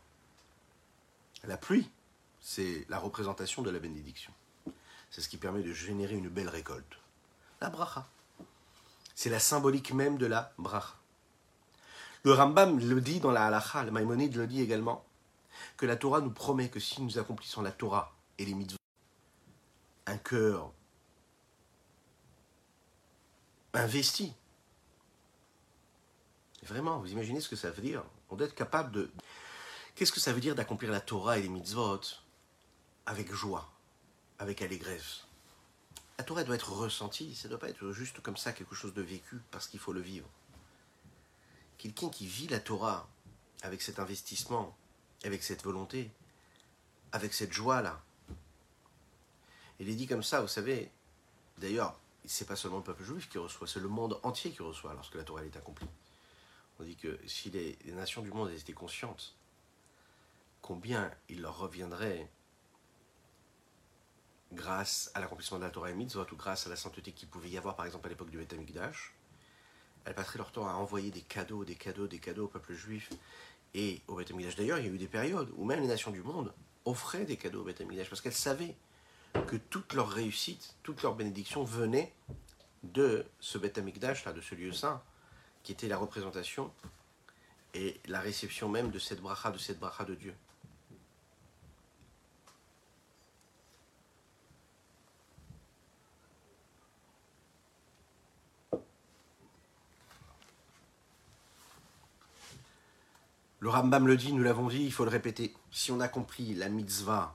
[1.44, 1.88] La pluie,
[2.42, 4.32] c'est la représentation de la bénédiction.
[5.10, 6.98] C'est ce qui permet de générer une belle récolte.
[7.62, 8.06] La bracha.
[9.14, 10.97] C'est la symbolique même de la bracha.
[12.24, 15.04] Le Rambam le dit dans la halacha, le Maïmonide le dit également,
[15.76, 18.76] que la Torah nous promet que si nous accomplissons la Torah et les mitzvot,
[20.06, 20.72] un cœur
[23.74, 24.34] investi.
[26.62, 28.02] Vraiment, vous imaginez ce que ça veut dire?
[28.30, 29.10] On doit être capable de...
[29.94, 32.00] Qu'est-ce que ça veut dire d'accomplir la Torah et les mitzvot
[33.06, 33.70] avec joie,
[34.38, 35.24] avec allégresse?
[36.18, 38.92] La Torah doit être ressentie, ça ne doit pas être juste comme ça quelque chose
[38.92, 40.28] de vécu parce qu'il faut le vivre.
[41.78, 43.08] Quelqu'un qui vit la Torah
[43.62, 44.76] avec cet investissement,
[45.24, 46.10] avec cette volonté,
[47.12, 48.02] avec cette joie-là.
[49.80, 50.90] Il est dit comme ça, vous savez,
[51.58, 54.92] d'ailleurs, c'est pas seulement le peuple juif qui reçoit, c'est le monde entier qui reçoit
[54.92, 55.88] lorsque la Torah est accomplie.
[56.80, 59.34] On dit que si les, nations du monde étaient conscientes
[60.62, 62.28] combien il leur reviendrait
[64.52, 67.50] grâce à l'accomplissement de la Torah et Mitzvot ou grâce à la sainteté qu'il pouvait
[67.50, 68.54] y avoir par exemple à l'époque du Beth
[70.08, 73.10] elles passeraient leur temps à envoyer des cadeaux, des cadeaux, des cadeaux au peuple juif
[73.74, 74.32] et au Beth.
[74.56, 76.54] D'ailleurs, il y a eu des périodes où même les nations du monde
[76.86, 78.74] offraient des cadeaux au Beth parce qu'elles savaient
[79.46, 82.14] que toute leur réussite, toute leur bénédiction venait
[82.84, 85.02] de ce Beth là, de ce lieu saint,
[85.62, 86.72] qui était la représentation
[87.74, 90.34] et la réception même de cette bracha, de cette bracha de Dieu.
[103.60, 105.52] Le Rambam le dit, nous l'avons dit, il faut le répéter.
[105.72, 107.34] Si on accomplit la mitzvah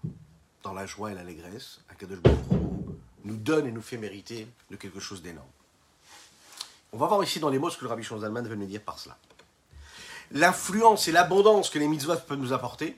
[0.64, 2.40] dans la joie et l'allégresse, Akadosh Baruch
[3.26, 5.48] nous donne et nous fait mériter de quelque chose d'énorme.
[6.94, 8.82] On va voir ici dans les mots ce que le Rabbi Zalman veut nous dire
[8.82, 9.18] par cela.
[10.32, 12.98] L'influence et l'abondance que les mitzvot peuvent nous apporter,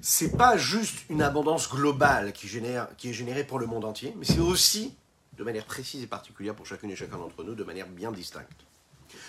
[0.00, 4.40] c'est pas juste une abondance globale qui est générée pour le monde entier, mais c'est
[4.40, 4.96] aussi,
[5.34, 8.64] de manière précise et particulière pour chacune et chacun d'entre nous, de manière bien distincte.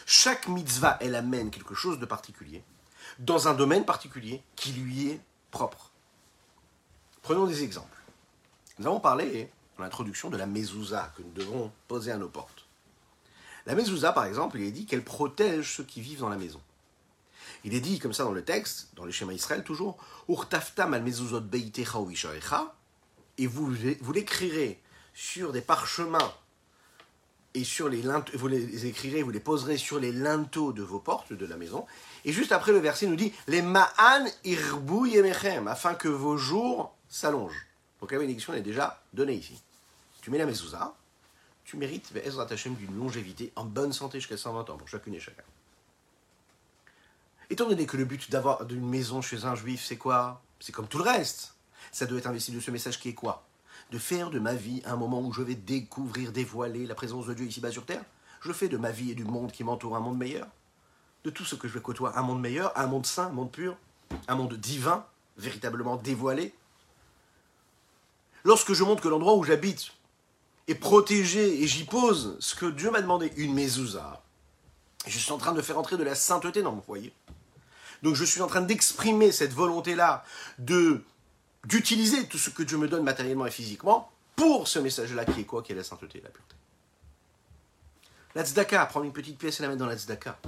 [0.05, 2.63] Chaque mitzvah, elle amène quelque chose de particulier,
[3.19, 5.91] dans un domaine particulier qui lui est propre.
[7.21, 7.97] Prenons des exemples.
[8.79, 12.65] Nous avons parlé, dans l'introduction, de la mezouza que nous devrons poser à nos portes.
[13.65, 16.59] La mezouza, par exemple, il est dit qu'elle protège ceux qui vivent dans la maison.
[17.63, 21.03] Il est dit comme ça dans le texte, dans le schéma Israël toujours, Urtaftam al
[21.03, 21.41] mezuzot
[23.37, 24.81] et vous, vous l'écrirez
[25.13, 26.33] sur des parchemins
[27.53, 31.33] et sur les vous les écrirez, vous les poserez sur les linteaux de vos portes
[31.33, 31.85] de la maison.
[32.25, 36.95] Et juste après, le verset nous dit les ma'an irbu yemechem, afin que vos jours
[37.09, 37.67] s'allongent.
[38.01, 39.61] Donc la bénédiction est déjà donnée ici.
[40.21, 40.95] Tu mets la mezouza,
[41.63, 45.43] tu mérites Ezrat d'une longévité en bonne santé jusqu'à 120 ans pour chacune et chacun.
[47.49, 50.41] Étant donné que le but d'avoir une maison chez un juif, c'est quoi?
[50.59, 51.53] C'est comme tout le reste.
[51.91, 53.45] Ça doit être investi de ce message qui est quoi?
[53.91, 57.33] De faire de ma vie un moment où je vais découvrir, dévoiler la présence de
[57.33, 58.03] Dieu ici-bas sur terre.
[58.41, 60.47] Je fais de ma vie et du monde qui m'entoure un monde meilleur.
[61.23, 63.51] De tout ce que je vais côtoyer un monde meilleur, un monde saint, un monde
[63.51, 63.77] pur,
[64.27, 65.05] un monde divin,
[65.37, 66.53] véritablement dévoilé.
[68.43, 69.93] Lorsque je montre que l'endroit où j'habite
[70.67, 74.21] et protégé, et j'y pose ce que Dieu m'a demandé, une mezouza.
[75.07, 77.13] Je suis en train de faire entrer de la sainteté dans mon foyer.
[78.01, 80.23] Donc je suis en train d'exprimer cette volonté-là
[80.59, 81.03] de
[81.65, 85.45] d'utiliser tout ce que Dieu me donne matériellement et physiquement pour ce message-là qui est
[85.45, 86.55] quoi Qui est la sainteté et la pureté.
[88.35, 90.39] La tzedaka, prendre une petite pièce et la mettre dans la tzedaka,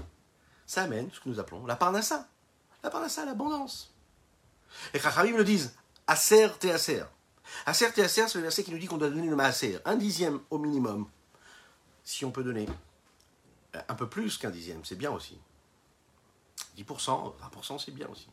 [0.65, 2.27] ça amène ce que nous appelons la parnassa.
[2.83, 3.93] La parnassa, l'abondance.
[4.93, 5.73] Et Chachamim le disent,
[6.07, 7.03] aser te aser.
[7.65, 9.95] Aser te aser, c'est le verset qui nous dit qu'on doit donner le maaser, un
[9.95, 11.07] dixième au minimum.
[12.03, 12.67] Si on peut donner
[13.87, 15.37] un peu plus qu'un dixième, c'est bien aussi.
[16.77, 18.29] 10%, 20%, c'est bien aussi.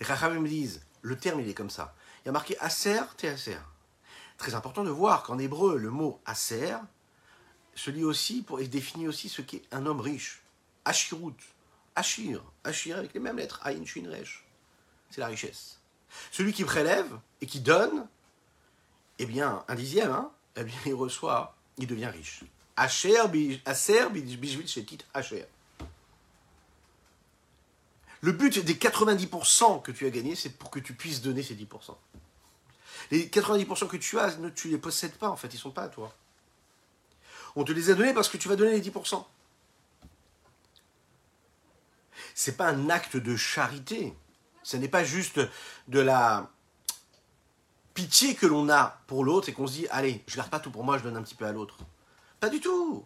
[0.00, 1.94] Les Chachamim me disent, le terme il est comme ça.
[2.22, 3.58] Il y a marqué aser te aser.
[4.38, 6.74] Très important de voir qu'en hébreu, le mot aser
[7.74, 10.42] se lit aussi pour, et définit aussi ce qu'est un homme riche.
[10.84, 11.36] Ashirut,
[11.94, 14.44] Ashir, Ashir avec les mêmes lettres, Aïn, Shin, Resh.
[15.10, 15.80] C'est la richesse.
[16.30, 18.06] Celui qui prélève et qui donne,
[19.18, 22.44] eh bien, un dixième, hein, eh bien, il reçoit, il devient riche.
[22.76, 23.18] Asher,
[23.64, 25.46] Aser, Bijvit, Shetit, Asher.
[28.24, 31.54] Le but des 90% que tu as gagné, c'est pour que tu puisses donner ces
[31.54, 31.94] 10%.
[33.10, 35.60] Les 90% que tu as, ne, tu ne les possèdes pas, en fait, ils ne
[35.60, 36.10] sont pas à toi.
[37.54, 39.22] On te les a donnés parce que tu vas donner les 10%.
[42.34, 44.14] C'est pas un acte de charité.
[44.62, 45.38] Ce n'est pas juste
[45.88, 46.50] de la
[47.92, 50.70] pitié que l'on a pour l'autre et qu'on se dit, allez, je garde pas tout
[50.70, 51.76] pour moi, je donne un petit peu à l'autre.
[52.40, 53.04] Pas du tout.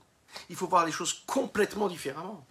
[0.48, 2.46] Il faut voir les choses complètement différemment.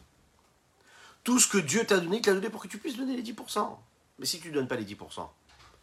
[1.28, 3.34] Tout ce que Dieu t'a donné, il t'a donné pour que tu puisses donner les
[3.34, 3.78] 10%.
[4.17, 5.28] Mais si tu ne donnes pas les 10%,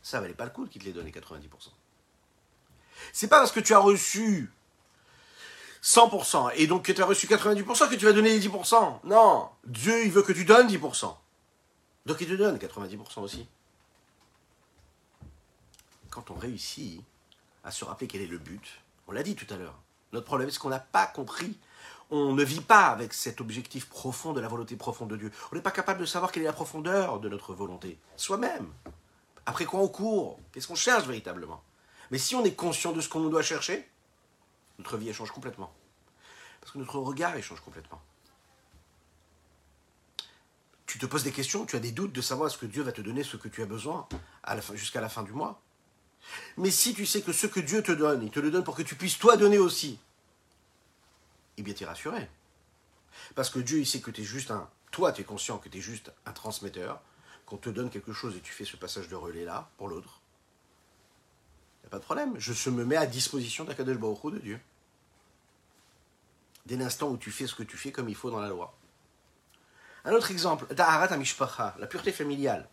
[0.01, 1.42] ça valait pas le coup qu'il te les donne les 90%.
[3.12, 4.51] C'est pas parce que tu as reçu
[5.82, 9.01] 100% et donc que tu as reçu 90% que tu vas donner les 10%.
[9.05, 11.14] Non, Dieu il veut que tu donnes 10%.
[12.07, 13.47] Donc il te donne 90% aussi.
[16.09, 17.03] Quand on réussit
[17.64, 19.78] à se rappeler quel est le but, on l'a dit tout à l'heure,
[20.14, 21.59] notre problème c'est qu'on n'a pas compris
[22.11, 25.33] on ne vit pas avec cet objectif profond de la volonté profonde de Dieu.
[25.51, 28.69] On n'est pas capable de savoir quelle est la profondeur de notre volonté, soi-même.
[29.47, 31.63] Après quoi on court Qu'est-ce qu'on cherche véritablement?
[32.11, 33.89] Mais si on est conscient de ce qu'on doit chercher,
[34.79, 35.73] notre vie change complètement.
[36.61, 38.01] Parce que notre regard change complètement.
[40.87, 42.93] Tu te poses des questions, tu as des doutes de savoir est-ce que Dieu va
[42.93, 44.09] te donner ce que tu as besoin
[44.75, 45.61] jusqu'à la fin du mois.
[46.57, 48.77] Mais si tu sais que ce que Dieu te donne, il te le donne pour
[48.77, 49.99] que tu puisses toi donner aussi,
[51.59, 52.29] eh bien tu es rassuré.
[53.35, 54.69] Parce que Dieu, il sait que tu es juste un...
[54.91, 57.01] Toi, tu es conscient que tu es juste un transmetteur,
[57.47, 60.21] qu'on te donne quelque chose et tu fais ce passage de relais-là pour l'autre.
[61.83, 62.35] Il n'y a pas de problème.
[62.39, 64.61] Je me mets à disposition d'Akadosh Baruch de Dieu.
[66.67, 68.75] Dès l'instant où tu fais ce que tu fais comme il faut dans la loi.
[70.07, 72.69] Un autre exemple, Da'arat Amishpacha, la pureté familiale.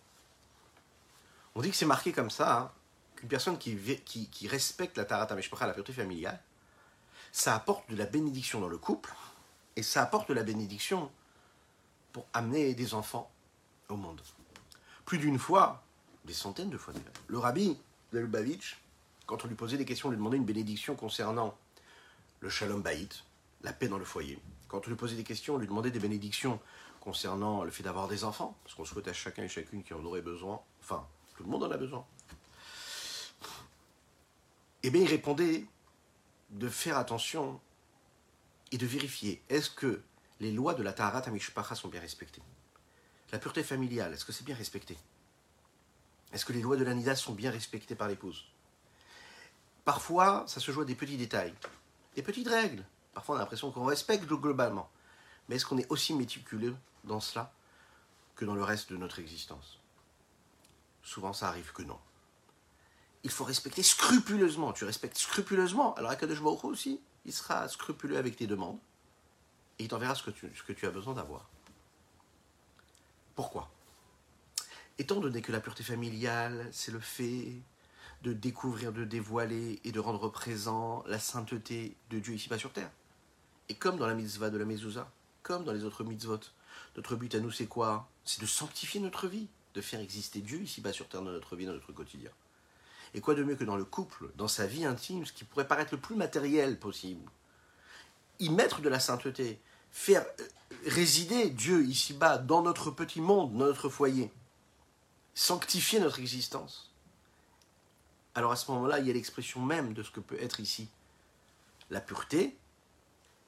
[1.56, 2.72] On dit que c'est marqué comme ça, hein,
[3.16, 6.42] qu'une personne qui, respecte la Ta'arat Amishpacha, la pureté familiale,
[7.32, 9.14] ça apporte de la bénédiction dans le couple
[9.76, 11.12] et ça apporte de la bénédiction
[12.12, 13.32] pour amener des enfants
[13.90, 14.22] au monde.
[15.06, 15.84] Plus d'une fois,
[16.26, 16.94] des centaines de fois
[17.28, 17.78] Le rabbi
[18.12, 18.78] de Lubavitch,
[19.26, 21.56] quand on lui posait des questions, on lui demandait une bénédiction concernant
[22.42, 23.24] le shalom baït,
[23.64, 24.40] la paix dans le foyer.
[24.68, 26.60] Quand on lui posait des questions, on lui demandait des bénédictions
[27.00, 30.04] concernant le fait d'avoir des enfants, parce qu'on souhaite à chacun et chacune qui en
[30.04, 32.06] aurait besoin, enfin, tout le monde en a besoin.
[34.84, 35.66] Eh bien, il répondait
[36.52, 37.60] de faire attention
[38.72, 40.02] et de vérifier est-ce que
[40.40, 42.42] les lois de la Taharat Amishpacha sont bien respectées?
[43.32, 44.98] La pureté familiale, est-ce que c'est bien respecté?
[46.34, 48.46] Est-ce que les lois de l'Anida sont bien respectées par l'épouse
[49.86, 51.54] Parfois, ça se joue à des petits détails,
[52.16, 52.86] des petites règles.
[53.14, 54.90] Parfois, on a l'impression qu'on respecte globalement.
[55.48, 57.52] Mais est-ce qu'on est aussi méticuleux dans cela
[58.36, 59.80] que dans le reste de notre existence?
[61.04, 62.00] Souvent, ça arrive que non
[63.24, 64.74] il faut respecter scrupuleusement.
[64.74, 65.94] Tu respectes scrupuleusement.
[65.96, 68.80] Alors Akadosh Baruch aussi, il sera scrupuleux avec tes demandes
[69.80, 70.32] et il t'enverra ce, que
[70.74, 71.50] tu, as besoin d'avoir.
[73.36, 73.72] Pourquoi?
[74.98, 77.62] Étant donné que la pureté familiale, c'est le fait
[78.24, 82.92] de découvrir, de dévoiler et de rendre présent la sainteté de Dieu ici-bas sur terre.
[83.70, 85.12] Et comme dans la mitzvah de la mezouza,
[85.42, 86.40] comme dans les autres mitzvot,
[86.96, 88.08] notre but à nous c'est quoi?
[88.26, 91.66] C'est de sanctifier notre vie, de faire exister Dieu ici-bas sur terre dans notre vie,
[91.66, 92.30] dans notre quotidien.
[93.14, 95.68] Et quoi de mieux que dans le couple, dans sa vie intime, ce qui pourrait
[95.68, 97.30] paraître le plus matériel possible
[98.40, 99.60] Y mettre de la sainteté,
[99.92, 100.48] faire euh,
[100.86, 104.32] résider Dieu ici-bas, dans notre petit monde, dans notre foyer,
[105.34, 106.94] sanctifier notre existence.
[108.34, 110.88] Alors à ce moment-là, il y a l'expression même de ce que peut être ici
[111.90, 112.58] la pureté,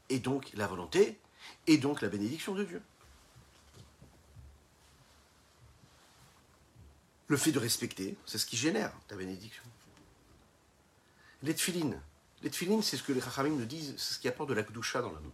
[0.09, 1.17] et donc la volonté,
[1.65, 2.81] et donc la bénédiction de Dieu.
[7.27, 9.63] Le fait de respecter, c'est ce qui génère ta bénédiction.
[11.41, 12.01] Les tfilines.
[12.41, 15.01] Les c'est ce que les rachamim nous disent, c'est ce qui apporte de la kdusha
[15.01, 15.31] dans l'homme.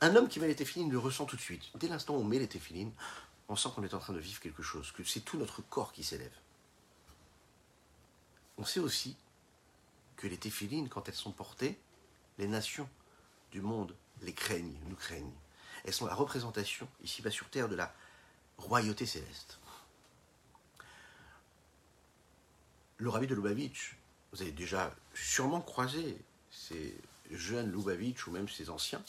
[0.00, 1.64] Un homme qui met les tefilines le ressent tout de suite.
[1.74, 2.92] Dès l'instant où on met les tefilines,
[3.48, 5.92] on sent qu'on est en train de vivre quelque chose, que c'est tout notre corps
[5.92, 6.32] qui s'élève.
[8.58, 9.16] On sait aussi
[10.16, 11.78] que les téphilines, quand elles sont portées,
[12.38, 12.88] les nations
[13.52, 15.32] du monde les craignent, nous craignent.
[15.84, 17.94] Elles sont la représentation, ici-bas sur terre, de la
[18.58, 19.58] royauté céleste.
[22.98, 23.94] Le rabbi de Lubavitch,
[24.32, 26.16] vous avez déjà sûrement croisé
[26.50, 26.96] ces
[27.30, 29.02] jeunes Lubavitch ou même ces anciens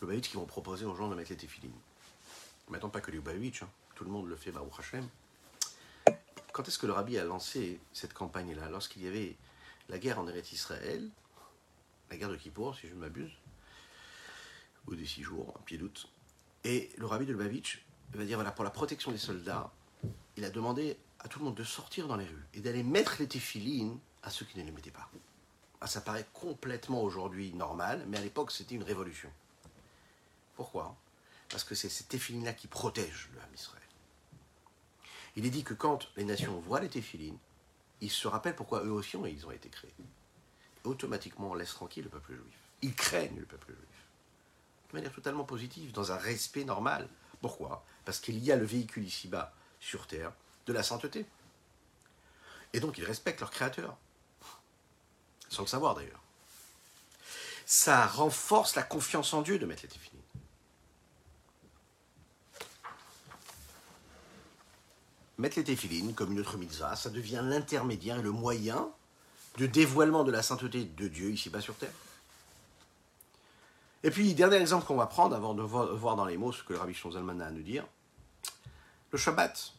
[0.00, 1.76] Lubavitch qui vont proposer aux gens de mettre les téphilines.
[2.70, 3.68] Maintenant, pas que Lubavitch, hein.
[3.96, 5.06] tout le monde le fait, Baruch Hashem.
[6.52, 8.70] Quand est-ce que le rabbi a lancé cette campagne-là?
[8.70, 9.36] Lorsqu'il y avait
[9.90, 11.06] la guerre en Eretz Israël,
[12.10, 13.32] la guerre de Kippour, si je ne m'abuse,
[14.86, 16.08] ou des six jours, un pied d'août.
[16.64, 17.84] Et le rabbi de Lubavitch
[18.14, 19.70] va dire voilà, pour la protection des soldats,
[20.38, 23.16] il a demandé à tout le monde de sortir dans les rues et d'aller mettre
[23.18, 25.08] les téphilines à ceux qui ne les mettaient pas.
[25.80, 29.30] Ah, ça paraît complètement aujourd'hui normal, mais à l'époque c'était une révolution.
[30.54, 30.96] Pourquoi?
[31.48, 33.82] Parce que c'est ces téphilines-là qui protègent le Ham Israël.
[35.36, 37.38] Il est dit que quand les nations voient les téphilines,
[38.00, 39.94] ils se rappellent pourquoi eux aussi ils ont été créés.
[40.84, 42.58] automatiquement, on laisse tranquille le peuple juif.
[42.82, 44.06] Ils craignent le peuple juif.
[44.90, 47.08] De manière totalement positive, dans un respect normal.
[47.40, 47.84] Pourquoi?
[48.04, 50.32] Parce qu'il y a le véhicule ici-bas, sur Terre,
[50.66, 51.26] de la sainteté.
[52.72, 53.96] Et donc ils respectent leur créateur.
[55.48, 56.22] Sans le savoir d'ailleurs.
[57.66, 60.22] Ça renforce la confiance en Dieu de mettre les téphilines.
[65.42, 68.88] mettre les téphilines comme une autre mitzvah, ça devient l'intermédiaire et le moyen
[69.58, 71.92] de dévoilement de la sainteté de Dieu ici-bas sur terre.
[74.04, 76.72] Et puis, dernier exemple qu'on va prendre avant de voir dans les mots ce que
[76.72, 77.84] le Rabbi Zalman a à nous dire.
[79.10, 79.74] Le Shabbat.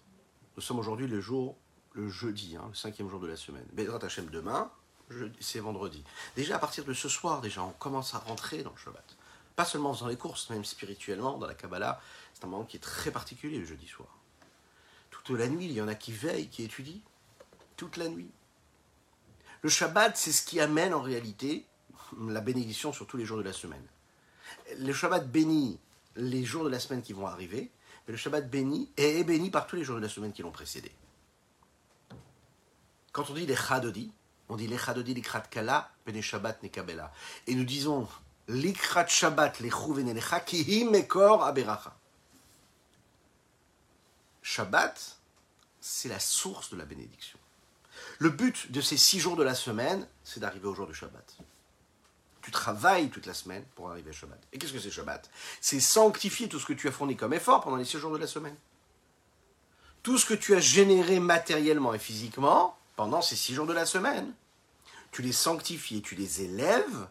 [0.55, 1.55] Nous sommes aujourd'hui le jour,
[1.93, 3.65] le jeudi, hein, le cinquième jour de la semaine.
[3.73, 4.71] Bezrat Hashem demain,
[5.39, 6.03] c'est vendredi.
[6.35, 9.17] Déjà à partir de ce soir, déjà, on commence à rentrer dans le Shabbat.
[9.55, 12.01] Pas seulement en faisant les courses, même spirituellement, dans la Kabbalah,
[12.33, 14.09] c'est un moment qui est très particulier le jeudi soir
[15.23, 15.65] toute la nuit.
[15.65, 16.99] Il y en a qui veillent, qui étudient
[17.77, 18.29] toute la nuit.
[19.61, 21.65] Le Shabbat, c'est ce qui amène en réalité
[22.27, 23.85] la bénédiction sur tous les jours de la semaine.
[24.77, 25.79] Le Shabbat bénit
[26.15, 27.71] les jours de la semaine qui vont arriver,
[28.07, 30.41] mais le Shabbat bénit et est béni par tous les jours de la semaine qui
[30.41, 30.91] l'ont précédé.
[33.11, 34.11] Quand on dit les Chadodi,
[34.49, 37.13] on dit les Chadodi, l'ikrat kala, bene Shabbat nekabela.
[37.47, 38.07] Et nous disons
[38.47, 41.95] l'ikrat Shabbat, les lecha, kihim mekor aberacha.
[44.41, 45.17] Shabbat,
[45.79, 47.39] c'est la source de la bénédiction.
[48.19, 51.37] Le but de ces six jours de la semaine, c'est d'arriver au jour du Shabbat.
[52.43, 54.39] Tu travailles toute la semaine pour arriver à Shabbat.
[54.51, 55.31] Et qu'est-ce que c'est Shabbat?
[55.61, 58.17] C'est sanctifier tout ce que tu as fourni comme effort pendant les six jours de
[58.17, 58.55] la semaine.
[60.03, 63.85] Tout ce que tu as généré matériellement et physiquement pendant ces six jours de la
[63.85, 64.33] semaine,
[65.11, 67.07] tu les sanctifies et tu les élèves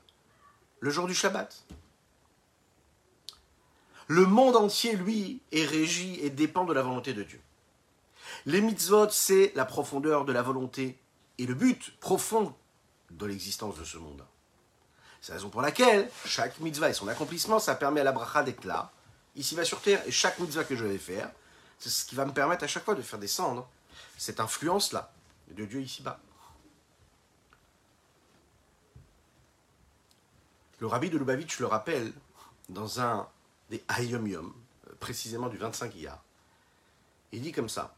[0.81, 1.65] le jour du Shabbat.
[4.09, 7.41] Le monde entier, lui, est régi et dépend de la volonté de Dieu.
[8.45, 10.99] Les mitzvot, c'est la profondeur de la volonté
[11.39, 12.55] et le but profond
[13.11, 14.23] de l'existence de ce monde.
[15.23, 18.43] C'est la raison pour laquelle chaque mitzvah et son accomplissement, ça permet à la bracha
[18.43, 18.91] d'être là,
[19.37, 21.31] ici va sur terre, et chaque mitzvah que je vais faire,
[21.79, 23.69] c'est ce qui va me permettre à chaque fois de faire descendre
[24.19, 25.13] cette influence-là
[25.53, 26.19] de Dieu ici-bas.
[30.81, 32.13] Le rabbi de Lubavitch le rappelle
[32.69, 33.29] dans un
[33.71, 34.53] des Ayom Yom,
[34.89, 36.21] euh, précisément du 25 Iyar.
[37.31, 37.95] Il dit comme ça.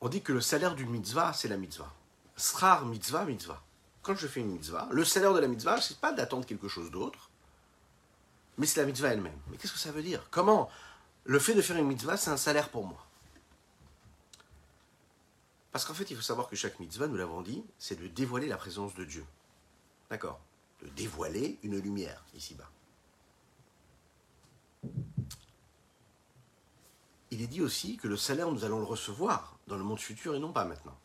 [0.00, 1.92] On dit que le salaire d'une mitzvah, c'est la mitzvah.
[2.36, 3.63] Srar mitzvah, mitzvah.
[4.04, 6.92] Quand je fais une mitzvah, le salaire de la mitzvah, c'est pas d'attendre quelque chose
[6.92, 7.30] d'autre,
[8.56, 9.38] mais c'est la mitzvah elle-même.
[9.50, 10.28] Mais qu'est-ce que ça veut dire?
[10.30, 10.70] Comment?
[11.24, 13.04] Le fait de faire une mitzvah, c'est un salaire pour moi
[15.72, 18.46] Parce qu'en fait, il faut savoir que chaque mitzvah, nous l'avons dit, c'est de dévoiler
[18.46, 19.24] la présence de Dieu.
[20.08, 20.38] D'accord?
[20.82, 22.70] De dévoiler une lumière ici-bas.
[27.34, 30.36] il est dit aussi que le salaire, nous allons le recevoir dans le monde futur
[30.36, 30.96] et non pas maintenant.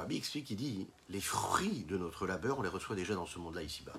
[0.00, 3.38] Rabbi explique, il dit, les fruits de notre labeur, on les reçoit déjà dans ce
[3.38, 3.92] monde-là, ici-bas.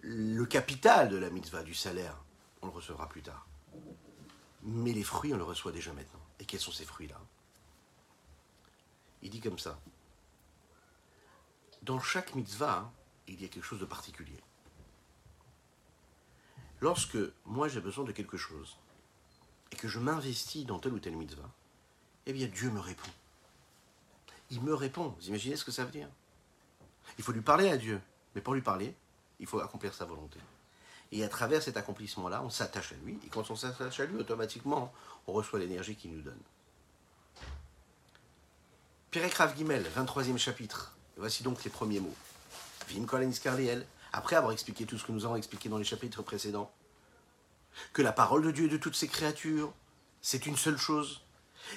[0.00, 2.16] Le capital de la mitzvah, du salaire,
[2.62, 3.46] on le recevra plus tard.
[4.64, 6.20] Mais les fruits, on le reçoit déjà maintenant.
[6.40, 7.20] Et quels sont ces fruits-là?
[9.22, 9.78] Il dit comme ça.
[11.82, 12.92] Dans chaque mitzvah,
[13.28, 14.40] il y a quelque chose de particulier.
[16.80, 18.76] Lorsque moi j'ai besoin de quelque chose
[19.70, 21.50] et que je m'investis dans telle ou telle mitzvah,
[22.26, 23.10] eh bien Dieu me répond.
[24.52, 25.14] Il me répond.
[25.18, 26.08] Vous imaginez ce que ça veut dire?
[27.18, 28.00] Il faut lui parler à Dieu.
[28.34, 28.94] Mais pour lui parler,
[29.40, 30.38] il faut accomplir sa volonté.
[31.10, 33.18] Et à travers cet accomplissement-là, on s'attache à lui.
[33.26, 34.92] Et quand on s'attache à lui, automatiquement,
[35.26, 36.40] on reçoit l'énergie qu'il nous donne.
[39.10, 40.96] Pirek Rav Gimel, 23e chapitre.
[41.16, 42.14] voici donc les premiers mots.
[42.88, 43.32] Vim Kolen
[44.12, 46.70] après avoir expliqué tout ce que nous avons expliqué dans les chapitres précédents,
[47.94, 49.72] que la parole de Dieu et de toutes ses créatures,
[50.20, 51.22] c'est une seule chose,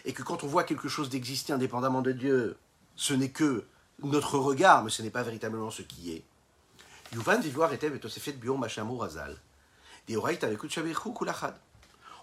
[0.04, 2.58] et que quand on voit quelque chose d'exister indépendamment de Dieu,
[2.96, 3.66] ce n'est que
[4.04, 6.24] notre regard, mais ce n'est pas véritablement ce qui est.
[7.14, 7.42] Yuvan
[7.72, 7.90] était
[8.58, 9.38] Machamou Razal.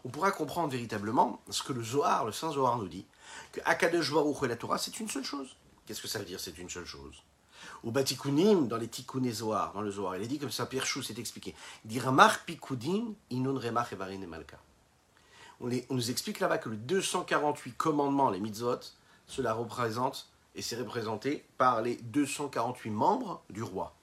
[0.05, 3.07] On pourra comprendre véritablement ce que le Zohar, le Saint Zohar nous dit,
[3.53, 3.61] que
[4.79, 5.57] c'est une seule chose.
[5.87, 7.23] Qu'est-ce que ça veut dire, c'est une seule chose?
[7.85, 10.87] Ou Batikunim, dans les Tikkun Zohar, dans le Zohar, il est dit comme ça, Pierre
[10.87, 11.55] Chou s'est expliqué.
[11.89, 13.71] Inun et
[14.27, 14.59] Malka.
[15.61, 18.81] On, nous explique là-bas que le 248 commandements, les mitzvot,
[19.27, 23.95] cela représente, et c'est représenté par les 248 membres du roi.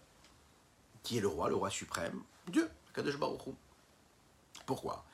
[1.03, 3.41] Qui est le roi, le roi suprême Dieu, Kadosh Baruch
[4.65, 5.05] Pourquoi?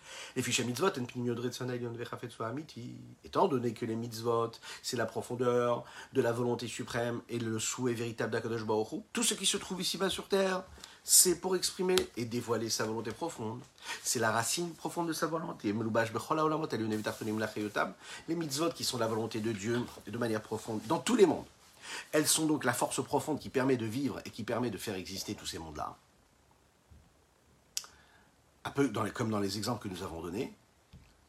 [3.23, 5.83] Étant donné que les mitzvot, c'est la profondeur
[6.13, 9.81] de la volonté suprême et le souhait véritable d'Akadosh Baruch tout ce qui se trouve
[9.81, 10.63] ici-bas sur terre,
[11.07, 13.61] c'est pour exprimer et dévoiler sa volonté profonde.
[14.01, 15.71] C'est la racine profonde de sa volonté.
[18.27, 21.45] Les mitzvot qui sont la volonté de Dieu de manière profonde dans tous les mondes.
[22.11, 24.95] Elles sont donc la force profonde qui permet de vivre et qui permet de faire
[24.95, 25.95] exister tous ces mondes-là.
[29.13, 30.55] Comme dans les exemples que nous avons donnés.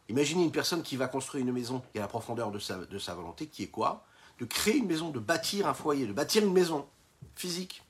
[0.08, 2.98] Imaginez une personne qui va construire une maison qui a la profondeur de sa, de
[2.98, 4.06] sa volonté, qui est quoi?
[4.38, 6.86] De créer une maison, de bâtir un foyer, de bâtir une maison
[7.34, 7.82] physique.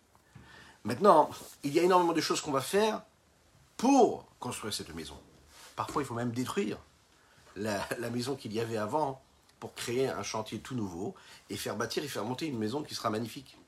[0.87, 1.31] Maintenant,
[1.65, 3.03] il y a énormément de choses qu'on va faire
[3.77, 5.19] pour construire cette maison.
[5.75, 6.79] Parfois, il faut même détruire
[7.57, 9.21] la, maison qu'il y avait avant
[9.59, 11.17] pour créer un chantier tout nouveau
[11.51, 13.59] et faire bâtir et faire monter une maison qui sera magnifique.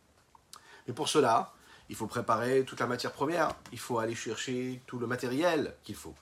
[0.87, 1.53] Mais pour cela,
[1.89, 5.97] il faut préparer toute la matière première, il faut aller chercher tout le matériel qu'il
[5.97, 6.15] faut.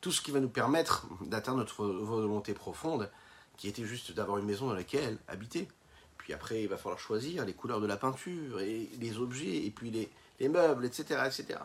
[0.00, 3.08] Tout ce qui va nous permettre d'atteindre notre volonté profonde,
[3.56, 5.68] qui était juste d'avoir une maison dans laquelle habiter.
[6.18, 9.70] Puis après, il va falloir choisir les couleurs de la peinture et les objets, et
[9.70, 10.10] puis les,
[10.40, 11.20] les meubles, etc.
[11.26, 11.60] etc.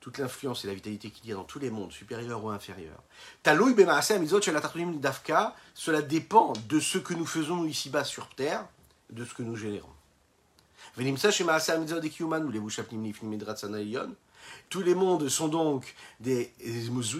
[0.00, 3.02] Toute l'influence et la vitalité qu'il y a dans tous les mondes, supérieurs ou inférieurs.
[5.74, 8.66] Cela dépend de ce que nous faisons ici-bas sur terre,
[9.10, 9.88] de ce que nous générons.
[14.68, 16.52] Tous les mondes sont donc des,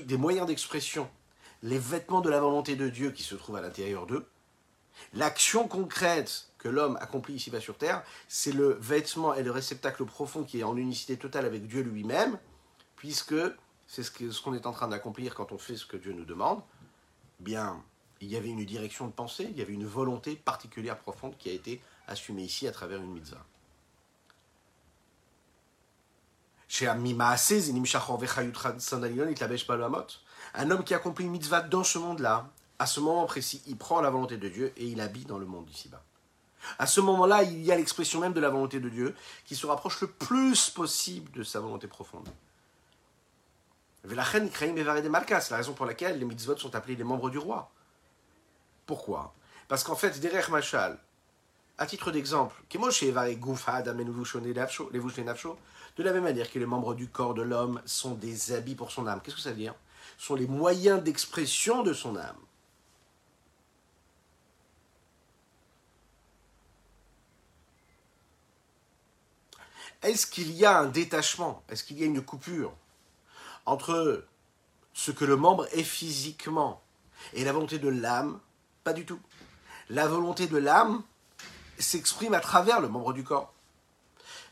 [0.05, 1.09] des moyens d'expression,
[1.63, 4.27] les vêtements de la volonté de Dieu qui se trouvent à l'intérieur d'eux.
[5.15, 10.45] L'action concrète que l'homme accomplit ici-bas sur terre, c'est le vêtement et le réceptacle profond
[10.45, 12.39] qui est en unicité totale avec Dieu lui-même,
[12.97, 13.35] puisque
[13.87, 16.63] c'est ce qu'on est en train d'accomplir quand on fait ce que Dieu nous demande.
[17.39, 17.85] Bien,
[18.23, 21.51] il y avait une direction de pensée, il y avait une volonté particulière profonde qui
[21.51, 23.45] a été assumée ici à travers une mitzvah.
[30.55, 32.49] Un homme qui accomplit une mitzvah dans ce monde-là,
[32.79, 35.47] à ce moment précis, il prend la volonté de Dieu et il habite dans le
[35.47, 36.03] monde ici-bas.
[36.79, 39.67] À ce moment-là, il y a l'expression même de la volonté de Dieu qui se
[39.67, 42.29] rapproche le plus possible de sa volonté profonde.
[44.07, 44.23] C'est la
[45.57, 47.71] raison pour laquelle les mitzvot sont appelés les membres du roi.
[48.87, 49.35] Pourquoi?
[49.67, 50.99] Parce qu'en fait, derech machal,
[51.79, 52.55] à titre d'exemple,
[55.97, 58.91] de la même manière que les membres du corps de l'homme sont des habits pour
[58.91, 59.21] son âme.
[59.23, 59.75] Qu'est-ce que ça veut dire?
[60.19, 62.37] Ce sont les moyens d'expression de son âme.
[70.05, 71.63] Est-ce qu'il y a un détachement?
[71.71, 72.75] Est-ce qu'il y a une coupure
[73.65, 74.27] entre
[74.93, 76.83] ce que le membre est physiquement
[77.33, 78.39] et la volonté de l'âme?
[78.85, 79.19] Pas du tout.
[79.89, 81.03] La volonté de l'âme
[81.79, 83.55] s'exprime à travers le membre du corps.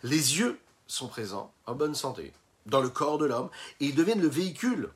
[0.03, 2.32] Les yeux sont présents en bonne santé
[2.64, 3.50] dans le corps de l'homme
[3.80, 4.90] et ils deviennent le véhicule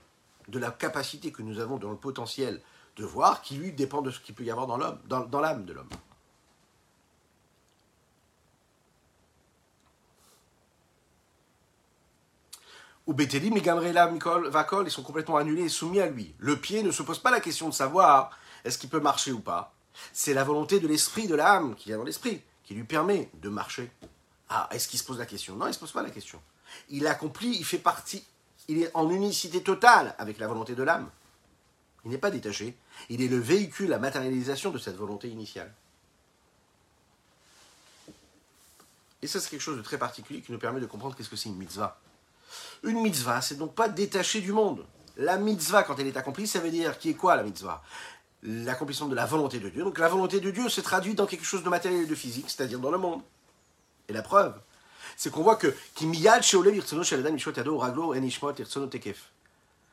[0.48, 2.62] de la capacité que nous avons dans le potentiel
[2.96, 5.74] de voir qui lui dépend de ce qu'il peut y avoir dans dans l'âme de
[5.74, 5.90] l'homme.
[13.06, 16.34] Ou Betelim, Mikol, Vakol, ils sont complètement annulés et soumis à lui.
[16.38, 18.30] Le pied ne se pose pas la question de savoir
[18.64, 19.74] est-ce qu'il peut marcher ou pas.
[20.12, 23.48] C'est la volonté de l'esprit, de l'âme qui a dans l'esprit, qui lui permet de
[23.48, 23.90] marcher.
[24.48, 25.54] Ah, est-ce qu'il se pose la question?
[25.54, 26.40] Non, il ne se pose pas la question.
[26.88, 28.24] Il accomplit, il fait partie,
[28.68, 31.08] il est en unicité totale avec la volonté de l'âme.
[32.04, 32.76] Il n'est pas détaché.
[33.08, 35.72] Il est le véhicule, la matérialisation de cette volonté initiale.
[39.22, 41.36] Et ça, c'est quelque chose de très particulier qui nous permet de comprendre qu'est-ce que
[41.36, 41.98] c'est une mitzvah.
[42.82, 44.84] Une mitzvah, c'est donc pas détaché du monde.
[45.16, 47.82] La mitzvah, quand elle est accomplie, ça veut dire qui est quoi la mitzvah?
[48.42, 49.82] L'accomplissement de la volonté de Dieu.
[49.82, 52.50] Donc la volonté de Dieu se traduit dans quelque chose de matériel et de physique,
[52.50, 53.22] c'est-à-dire dans le monde.
[54.08, 54.54] Et la preuve,
[55.16, 55.74] c'est qu'on voit que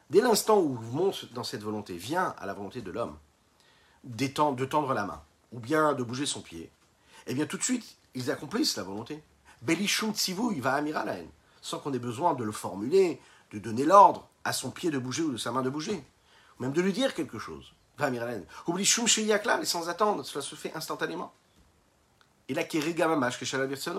[0.10, 3.18] Dès l'instant où monte dans cette volonté, vient à la volonté de l'homme
[4.04, 6.70] de tendre la main, ou bien de bouger son pied,
[7.26, 9.24] eh bien tout de suite, ils accomplissent la volonté.
[9.62, 11.16] Belishum il va amira la
[11.64, 13.20] sans qu'on ait besoin de le formuler,
[13.51, 16.03] de donner l'ordre à son pied de bouger ou de sa main de bouger,
[16.59, 17.74] ou même de lui dire quelque chose.
[18.68, 21.34] Oublie Shum Sheyakla, et sans attendre, cela se fait instantanément.
[22.49, 23.89] Et là, Gamamash, est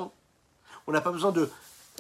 [0.87, 1.49] On n'a pas besoin de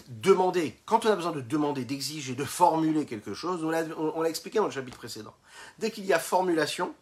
[0.08, 0.78] demander.
[0.84, 4.66] Quand on a besoin de demander, d'exiger, de formuler quelque chose, on l'a expliqué dans
[4.66, 5.34] le chapitre précédent.
[5.78, 6.94] Dès qu'il y a formulation,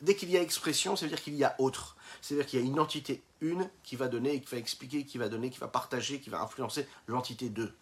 [0.00, 1.96] dès qu'il y a expression, ça veut dire qu'il y a autre.
[2.22, 5.28] C'est-à-dire qu'il y a une entité une qui va donner, qui va expliquer, qui va
[5.28, 7.74] donner, qui va partager, qui va influencer l'entité deux.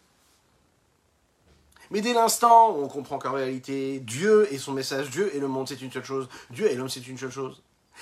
[1.91, 5.47] Mais dès l'instant où on comprend qu'en réalité, Dieu et son message, Dieu et le
[5.47, 7.61] monde, c'est une seule chose, Dieu et l'homme, c'est une seule chose,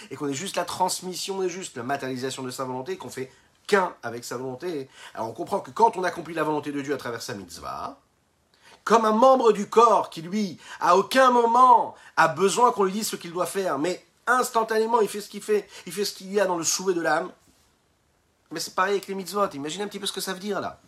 [0.09, 3.31] et qu'on est juste la transmission, est juste la matérialisation de sa volonté, qu'on fait
[3.67, 6.93] qu'un avec sa volonté, alors on comprend que quand on accomplit la volonté de Dieu
[6.93, 7.99] à travers sa mitzvah,
[8.83, 13.07] comme un membre du corps qui, lui, à aucun moment a besoin qu'on lui dise
[13.07, 16.31] ce qu'il doit faire, mais instantanément, il fait ce qu'il fait, il fait ce qu'il
[16.31, 17.31] y a dans le souhait de l'âme.
[18.51, 20.61] Mais c'est pareil avec les mitzvot, imaginez un petit peu ce que ça veut dire
[20.61, 20.79] là.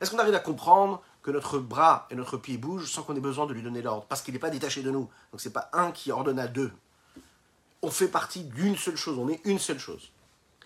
[0.00, 3.20] Est-ce qu'on arrive à comprendre que notre bras et notre pied bougent sans qu'on ait
[3.20, 5.08] besoin de lui donner l'ordre, parce qu'il n'est pas détaché de nous.
[5.32, 6.70] Donc c'est pas un qui ordonne à deux.
[7.82, 10.10] On fait partie d'une seule chose, on est une seule chose.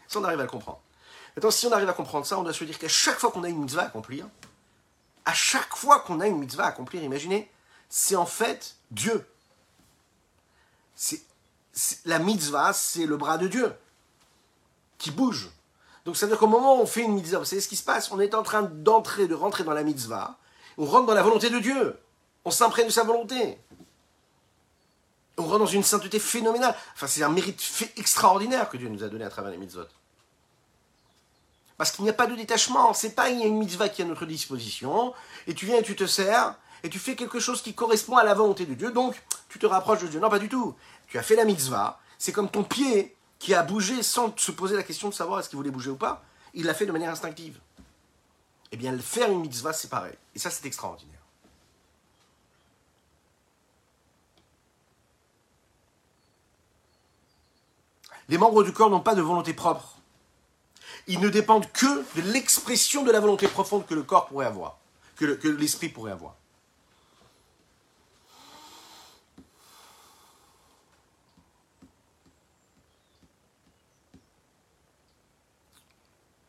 [0.08, 0.80] Ça, on arrive à le comprendre.
[1.36, 3.44] Maintenant, si on arrive à comprendre ça, on doit se dire qu'à chaque fois qu'on
[3.44, 4.26] a une mitzvah à accomplir,
[5.24, 7.48] à chaque fois qu'on a une mitzvah à accomplir, imaginez,
[7.88, 9.24] c'est en fait Dieu.
[10.96, 11.22] C'est,
[12.04, 13.72] la mitzvah, c'est le bras de Dieu
[14.96, 15.50] qui bouge.
[16.04, 17.76] Donc, ça veut dire qu'au moment où on fait une mitzvah, vous savez ce qui
[17.76, 18.10] se passe?
[18.10, 20.36] On est en train d'entrer, de rentrer dans la mitzvah,
[20.78, 21.98] on rentre dans la volonté de Dieu.
[22.44, 23.58] On s'imprègne de sa volonté.
[25.36, 26.74] On rentre dans une sainteté phénoménale.
[26.94, 27.62] Enfin, c'est un mérite
[27.96, 29.86] extraordinaire que Dieu nous a donné à travers les mitzvot.
[31.76, 32.94] Parce qu'il n'y a pas de détachement.
[32.94, 35.12] C'est pas il y a une mitzvah qui est à notre disposition,
[35.46, 38.24] et tu viens et tu te sers, et tu fais quelque chose qui correspond à
[38.24, 40.20] la volonté de Dieu, donc tu te rapproches de Dieu.
[40.20, 40.74] Non, pas du tout.
[41.08, 44.76] Tu as fait la mitzvah, c'est comme ton pied qui a bougé sans se poser
[44.76, 46.24] la question de savoir est-ce qu'il voulait bouger ou pas.
[46.54, 47.58] Il l'a fait de manière instinctive
[48.70, 50.14] eh bien, faire une mitzvah, c'est pareil.
[50.34, 51.14] Et ça, c'est extraordinaire.
[58.28, 59.96] Les membres du corps n'ont pas de volonté propre.
[61.06, 64.78] Ils ne dépendent que de l'expression de la volonté profonde que le corps pourrait avoir,
[65.16, 66.34] que l'esprit pourrait avoir.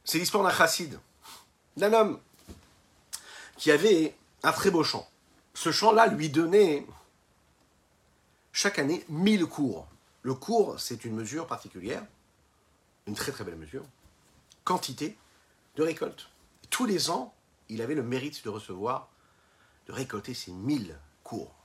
[0.03, 0.99] C'est l'histoire d'un chassid
[1.79, 2.19] d'un homme
[3.57, 5.09] qui avait un très beau champ.
[5.53, 6.85] Ce champ-là lui donnait
[8.51, 9.87] chaque année 1000 cours.
[10.21, 12.03] Le cours, c'est une mesure particulière,
[13.07, 13.83] une très très belle mesure,
[14.63, 15.17] quantité
[15.75, 16.29] de récolte.
[16.69, 17.33] Tous les ans,
[17.69, 19.09] il avait le mérite de recevoir,
[19.87, 21.55] de récolter ces 1000 cours.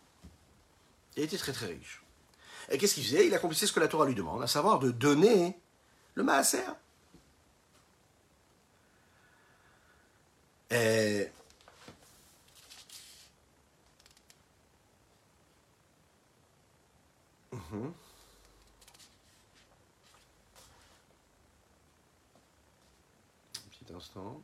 [1.16, 2.02] Il était très très riche.
[2.70, 3.26] Et qu'est-ce qu'il faisait?
[3.26, 5.58] Il accomplissait ce que la Torah lui demande, à savoir de donner
[6.14, 6.64] le maaser.
[10.74, 11.30] Et
[17.52, 17.92] mhm.
[23.56, 24.42] Un petit instant.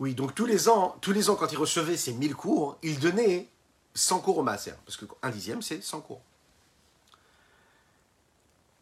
[0.00, 2.98] Oui, donc tous les ans, tous les ans, quand il recevait ses 1000 cours, il
[2.98, 3.48] donnait
[3.94, 4.76] 100 cours au master.
[4.86, 6.22] Parce qu'un dixième, c'est 100 cours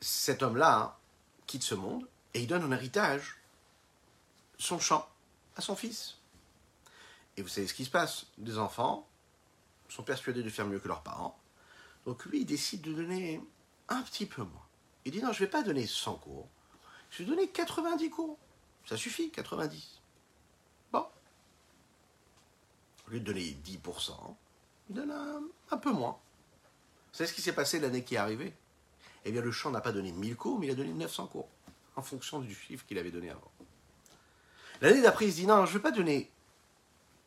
[0.04, 0.94] cet homme-là hein,
[1.46, 3.36] quitte ce monde et il donne en héritage
[4.58, 5.08] son champ
[5.56, 6.18] à son fils.
[7.36, 9.08] Et vous savez ce qui se passe Des enfants
[9.88, 11.38] sont persuadés de faire mieux que leurs parents.
[12.04, 13.40] Donc lui, il décide de donner
[13.88, 14.66] un petit peu moins.
[15.06, 16.48] Il dit non, je ne vais pas donner 100 cours.
[17.10, 18.38] Je vais donner 90 cours.
[18.86, 20.00] Ça suffit, 90.
[20.92, 21.06] Bon.
[23.06, 24.36] Au lieu de donner 10%,
[24.90, 26.18] il donne un, un peu moins.
[27.12, 28.54] Vous savez ce qui s'est passé l'année qui est arrivée?
[29.24, 31.48] Eh bien le champ n'a pas donné 1000 cours, mais il a donné 900 cours,
[31.96, 33.50] en fonction du chiffre qu'il avait donné avant.
[34.80, 36.30] L'année d'après, il se dit, non, je ne vais pas donner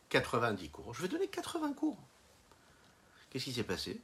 [0.09, 1.97] 90 cours, je vais donner 80 cours.
[3.29, 3.99] Qu'est-ce qui s'est passé?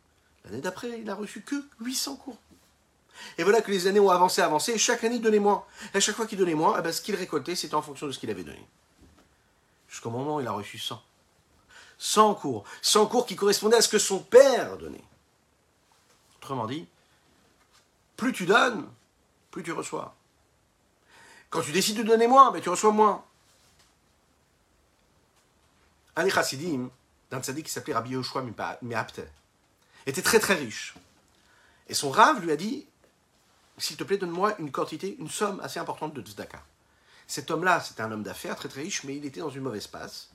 [0.46, 2.38] L'année d'après, il n'a reçu que 800 cours.
[3.38, 5.66] Et voilà que les années ont avancé, avancé, et chaque année, il donnait moins.
[5.94, 8.08] Et à chaque fois qu'il donnait moins, eh ben, ce qu'il récoltait, c'était en fonction
[8.08, 8.66] de ce qu'il avait donné.
[9.88, 11.02] Jusqu'au moment où il a reçu 100.
[12.00, 12.64] 100 cours.
[12.82, 15.04] 100 cours qui correspondaient à ce que son père donnait.
[16.38, 16.88] Autrement dit,
[18.18, 18.88] plus tu donnes,
[19.52, 20.16] plus tu reçois.
[21.50, 23.24] Quand tu décides de donner moins, ben, tu reçois moins.
[26.16, 26.90] Un des chassidim,
[27.32, 28.44] d'un tzaddik qui s'appelait Rabbi Yoshua
[28.82, 29.22] Meapte,
[30.06, 30.96] était très très riche.
[31.88, 32.86] Et son rave lui a dit
[33.78, 36.64] S'il te plaît, donne-moi une quantité, une somme assez importante de tzedaka.
[37.28, 39.88] Cet homme-là, c'était un homme d'affaires très très riche, mais il était dans une mauvaise
[39.88, 40.30] passe.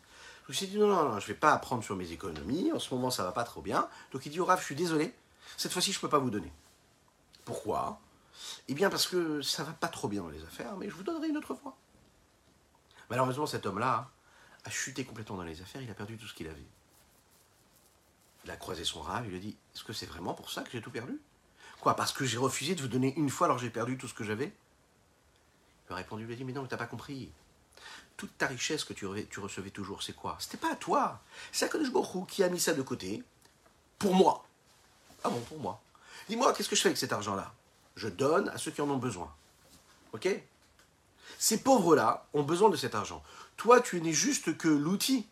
[0.47, 2.73] Je me suis dit Non, non, non, je ne vais pas apprendre sur mes économies,
[2.73, 3.89] en ce moment ça va pas trop bien.
[4.13, 5.13] Donc il dit au rave Je suis désolé,
[5.57, 6.53] cette fois-ci je ne peux pas vous donner.
[7.49, 7.99] Pourquoi?
[8.69, 11.03] Eh bien parce que ça va pas trop bien dans les affaires, mais je vous
[11.03, 11.75] donnerai une autre fois.
[13.09, 14.11] Malheureusement, cet homme-là
[14.67, 16.67] a chuté complètement dans les affaires, il a perdu tout ce qu'il avait.
[18.45, 20.71] Il a croisé son rave, il a dit Est-ce que c'est vraiment pour ça que
[20.71, 21.19] j'ai tout perdu?
[21.81, 24.15] Quoi Parce que j'ai refusé de vous donner une fois alors j'ai perdu tout ce
[24.15, 24.53] que j'avais?
[25.89, 27.33] Il a répondu Il lui a dit Mais non, tu n'as pas compris.
[28.19, 30.37] Toute ta richesse que tu, recevais toujours, c'est quoi?
[30.39, 31.23] C'était pas à toi.
[31.51, 33.25] C'est Akadosh Baruch qui a mis ça de côté
[33.99, 34.45] pour moi.
[35.25, 35.81] Ah bon, pour moi.
[36.29, 37.53] Dis-moi, qu'est-ce que je fais avec cet argent-là?
[37.97, 39.33] Je donne à ceux qui en ont besoin.
[40.13, 40.29] Ok?
[41.39, 43.23] Ces pauvres-là ont besoin de cet argent.
[43.57, 45.27] Toi, tu n'es juste que l'outil.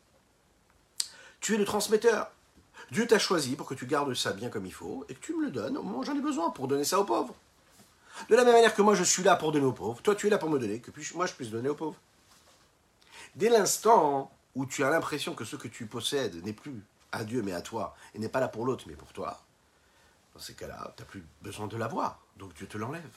[1.40, 2.30] Tu es le transmetteur.
[2.90, 5.34] Dieu t'a choisi pour que tu gardes ça bien comme il faut et que tu
[5.34, 7.34] me le donnes au moment où j'en ai besoin pour donner ça aux pauvres.
[8.28, 10.26] De la même manière que moi je suis là pour donner aux pauvres, toi tu
[10.26, 11.96] es là pour me donner, que moi je puisse donner aux pauvres.
[13.34, 16.82] Dès l'instant où tu as l'impression que ce que tu possèdes n'est plus
[17.12, 19.40] à Dieu mais à toi, et n'est pas là pour l'autre mais pour toi,
[20.36, 23.16] dans ces cas-là, tu n'as plus besoin de l'avoir, donc Dieu te l'enlève.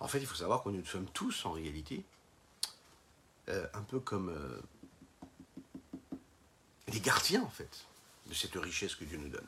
[0.00, 2.02] En fait, il faut savoir que nous sommes tous en réalité
[3.50, 4.58] euh, un peu comme euh,
[6.88, 7.84] les gardiens, en fait,
[8.26, 9.46] de cette richesse que Dieu nous donne.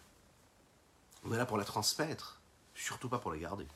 [1.25, 2.39] On est là pour la transmettre,
[2.75, 3.67] surtout pas pour la garder.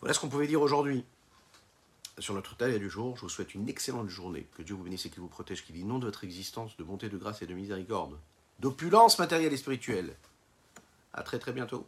[0.00, 1.04] Voilà ce qu'on pouvait dire aujourd'hui
[2.18, 3.16] sur notre taille du jour.
[3.16, 4.46] Je vous souhaite une excellente journée.
[4.56, 7.16] Que Dieu vous bénisse et qu'il vous protège, qu'il inonde votre existence de bonté, de
[7.16, 8.18] grâce et de miséricorde,
[8.60, 10.14] d'opulence matérielle et spirituelle.
[11.12, 11.86] À très très bientôt.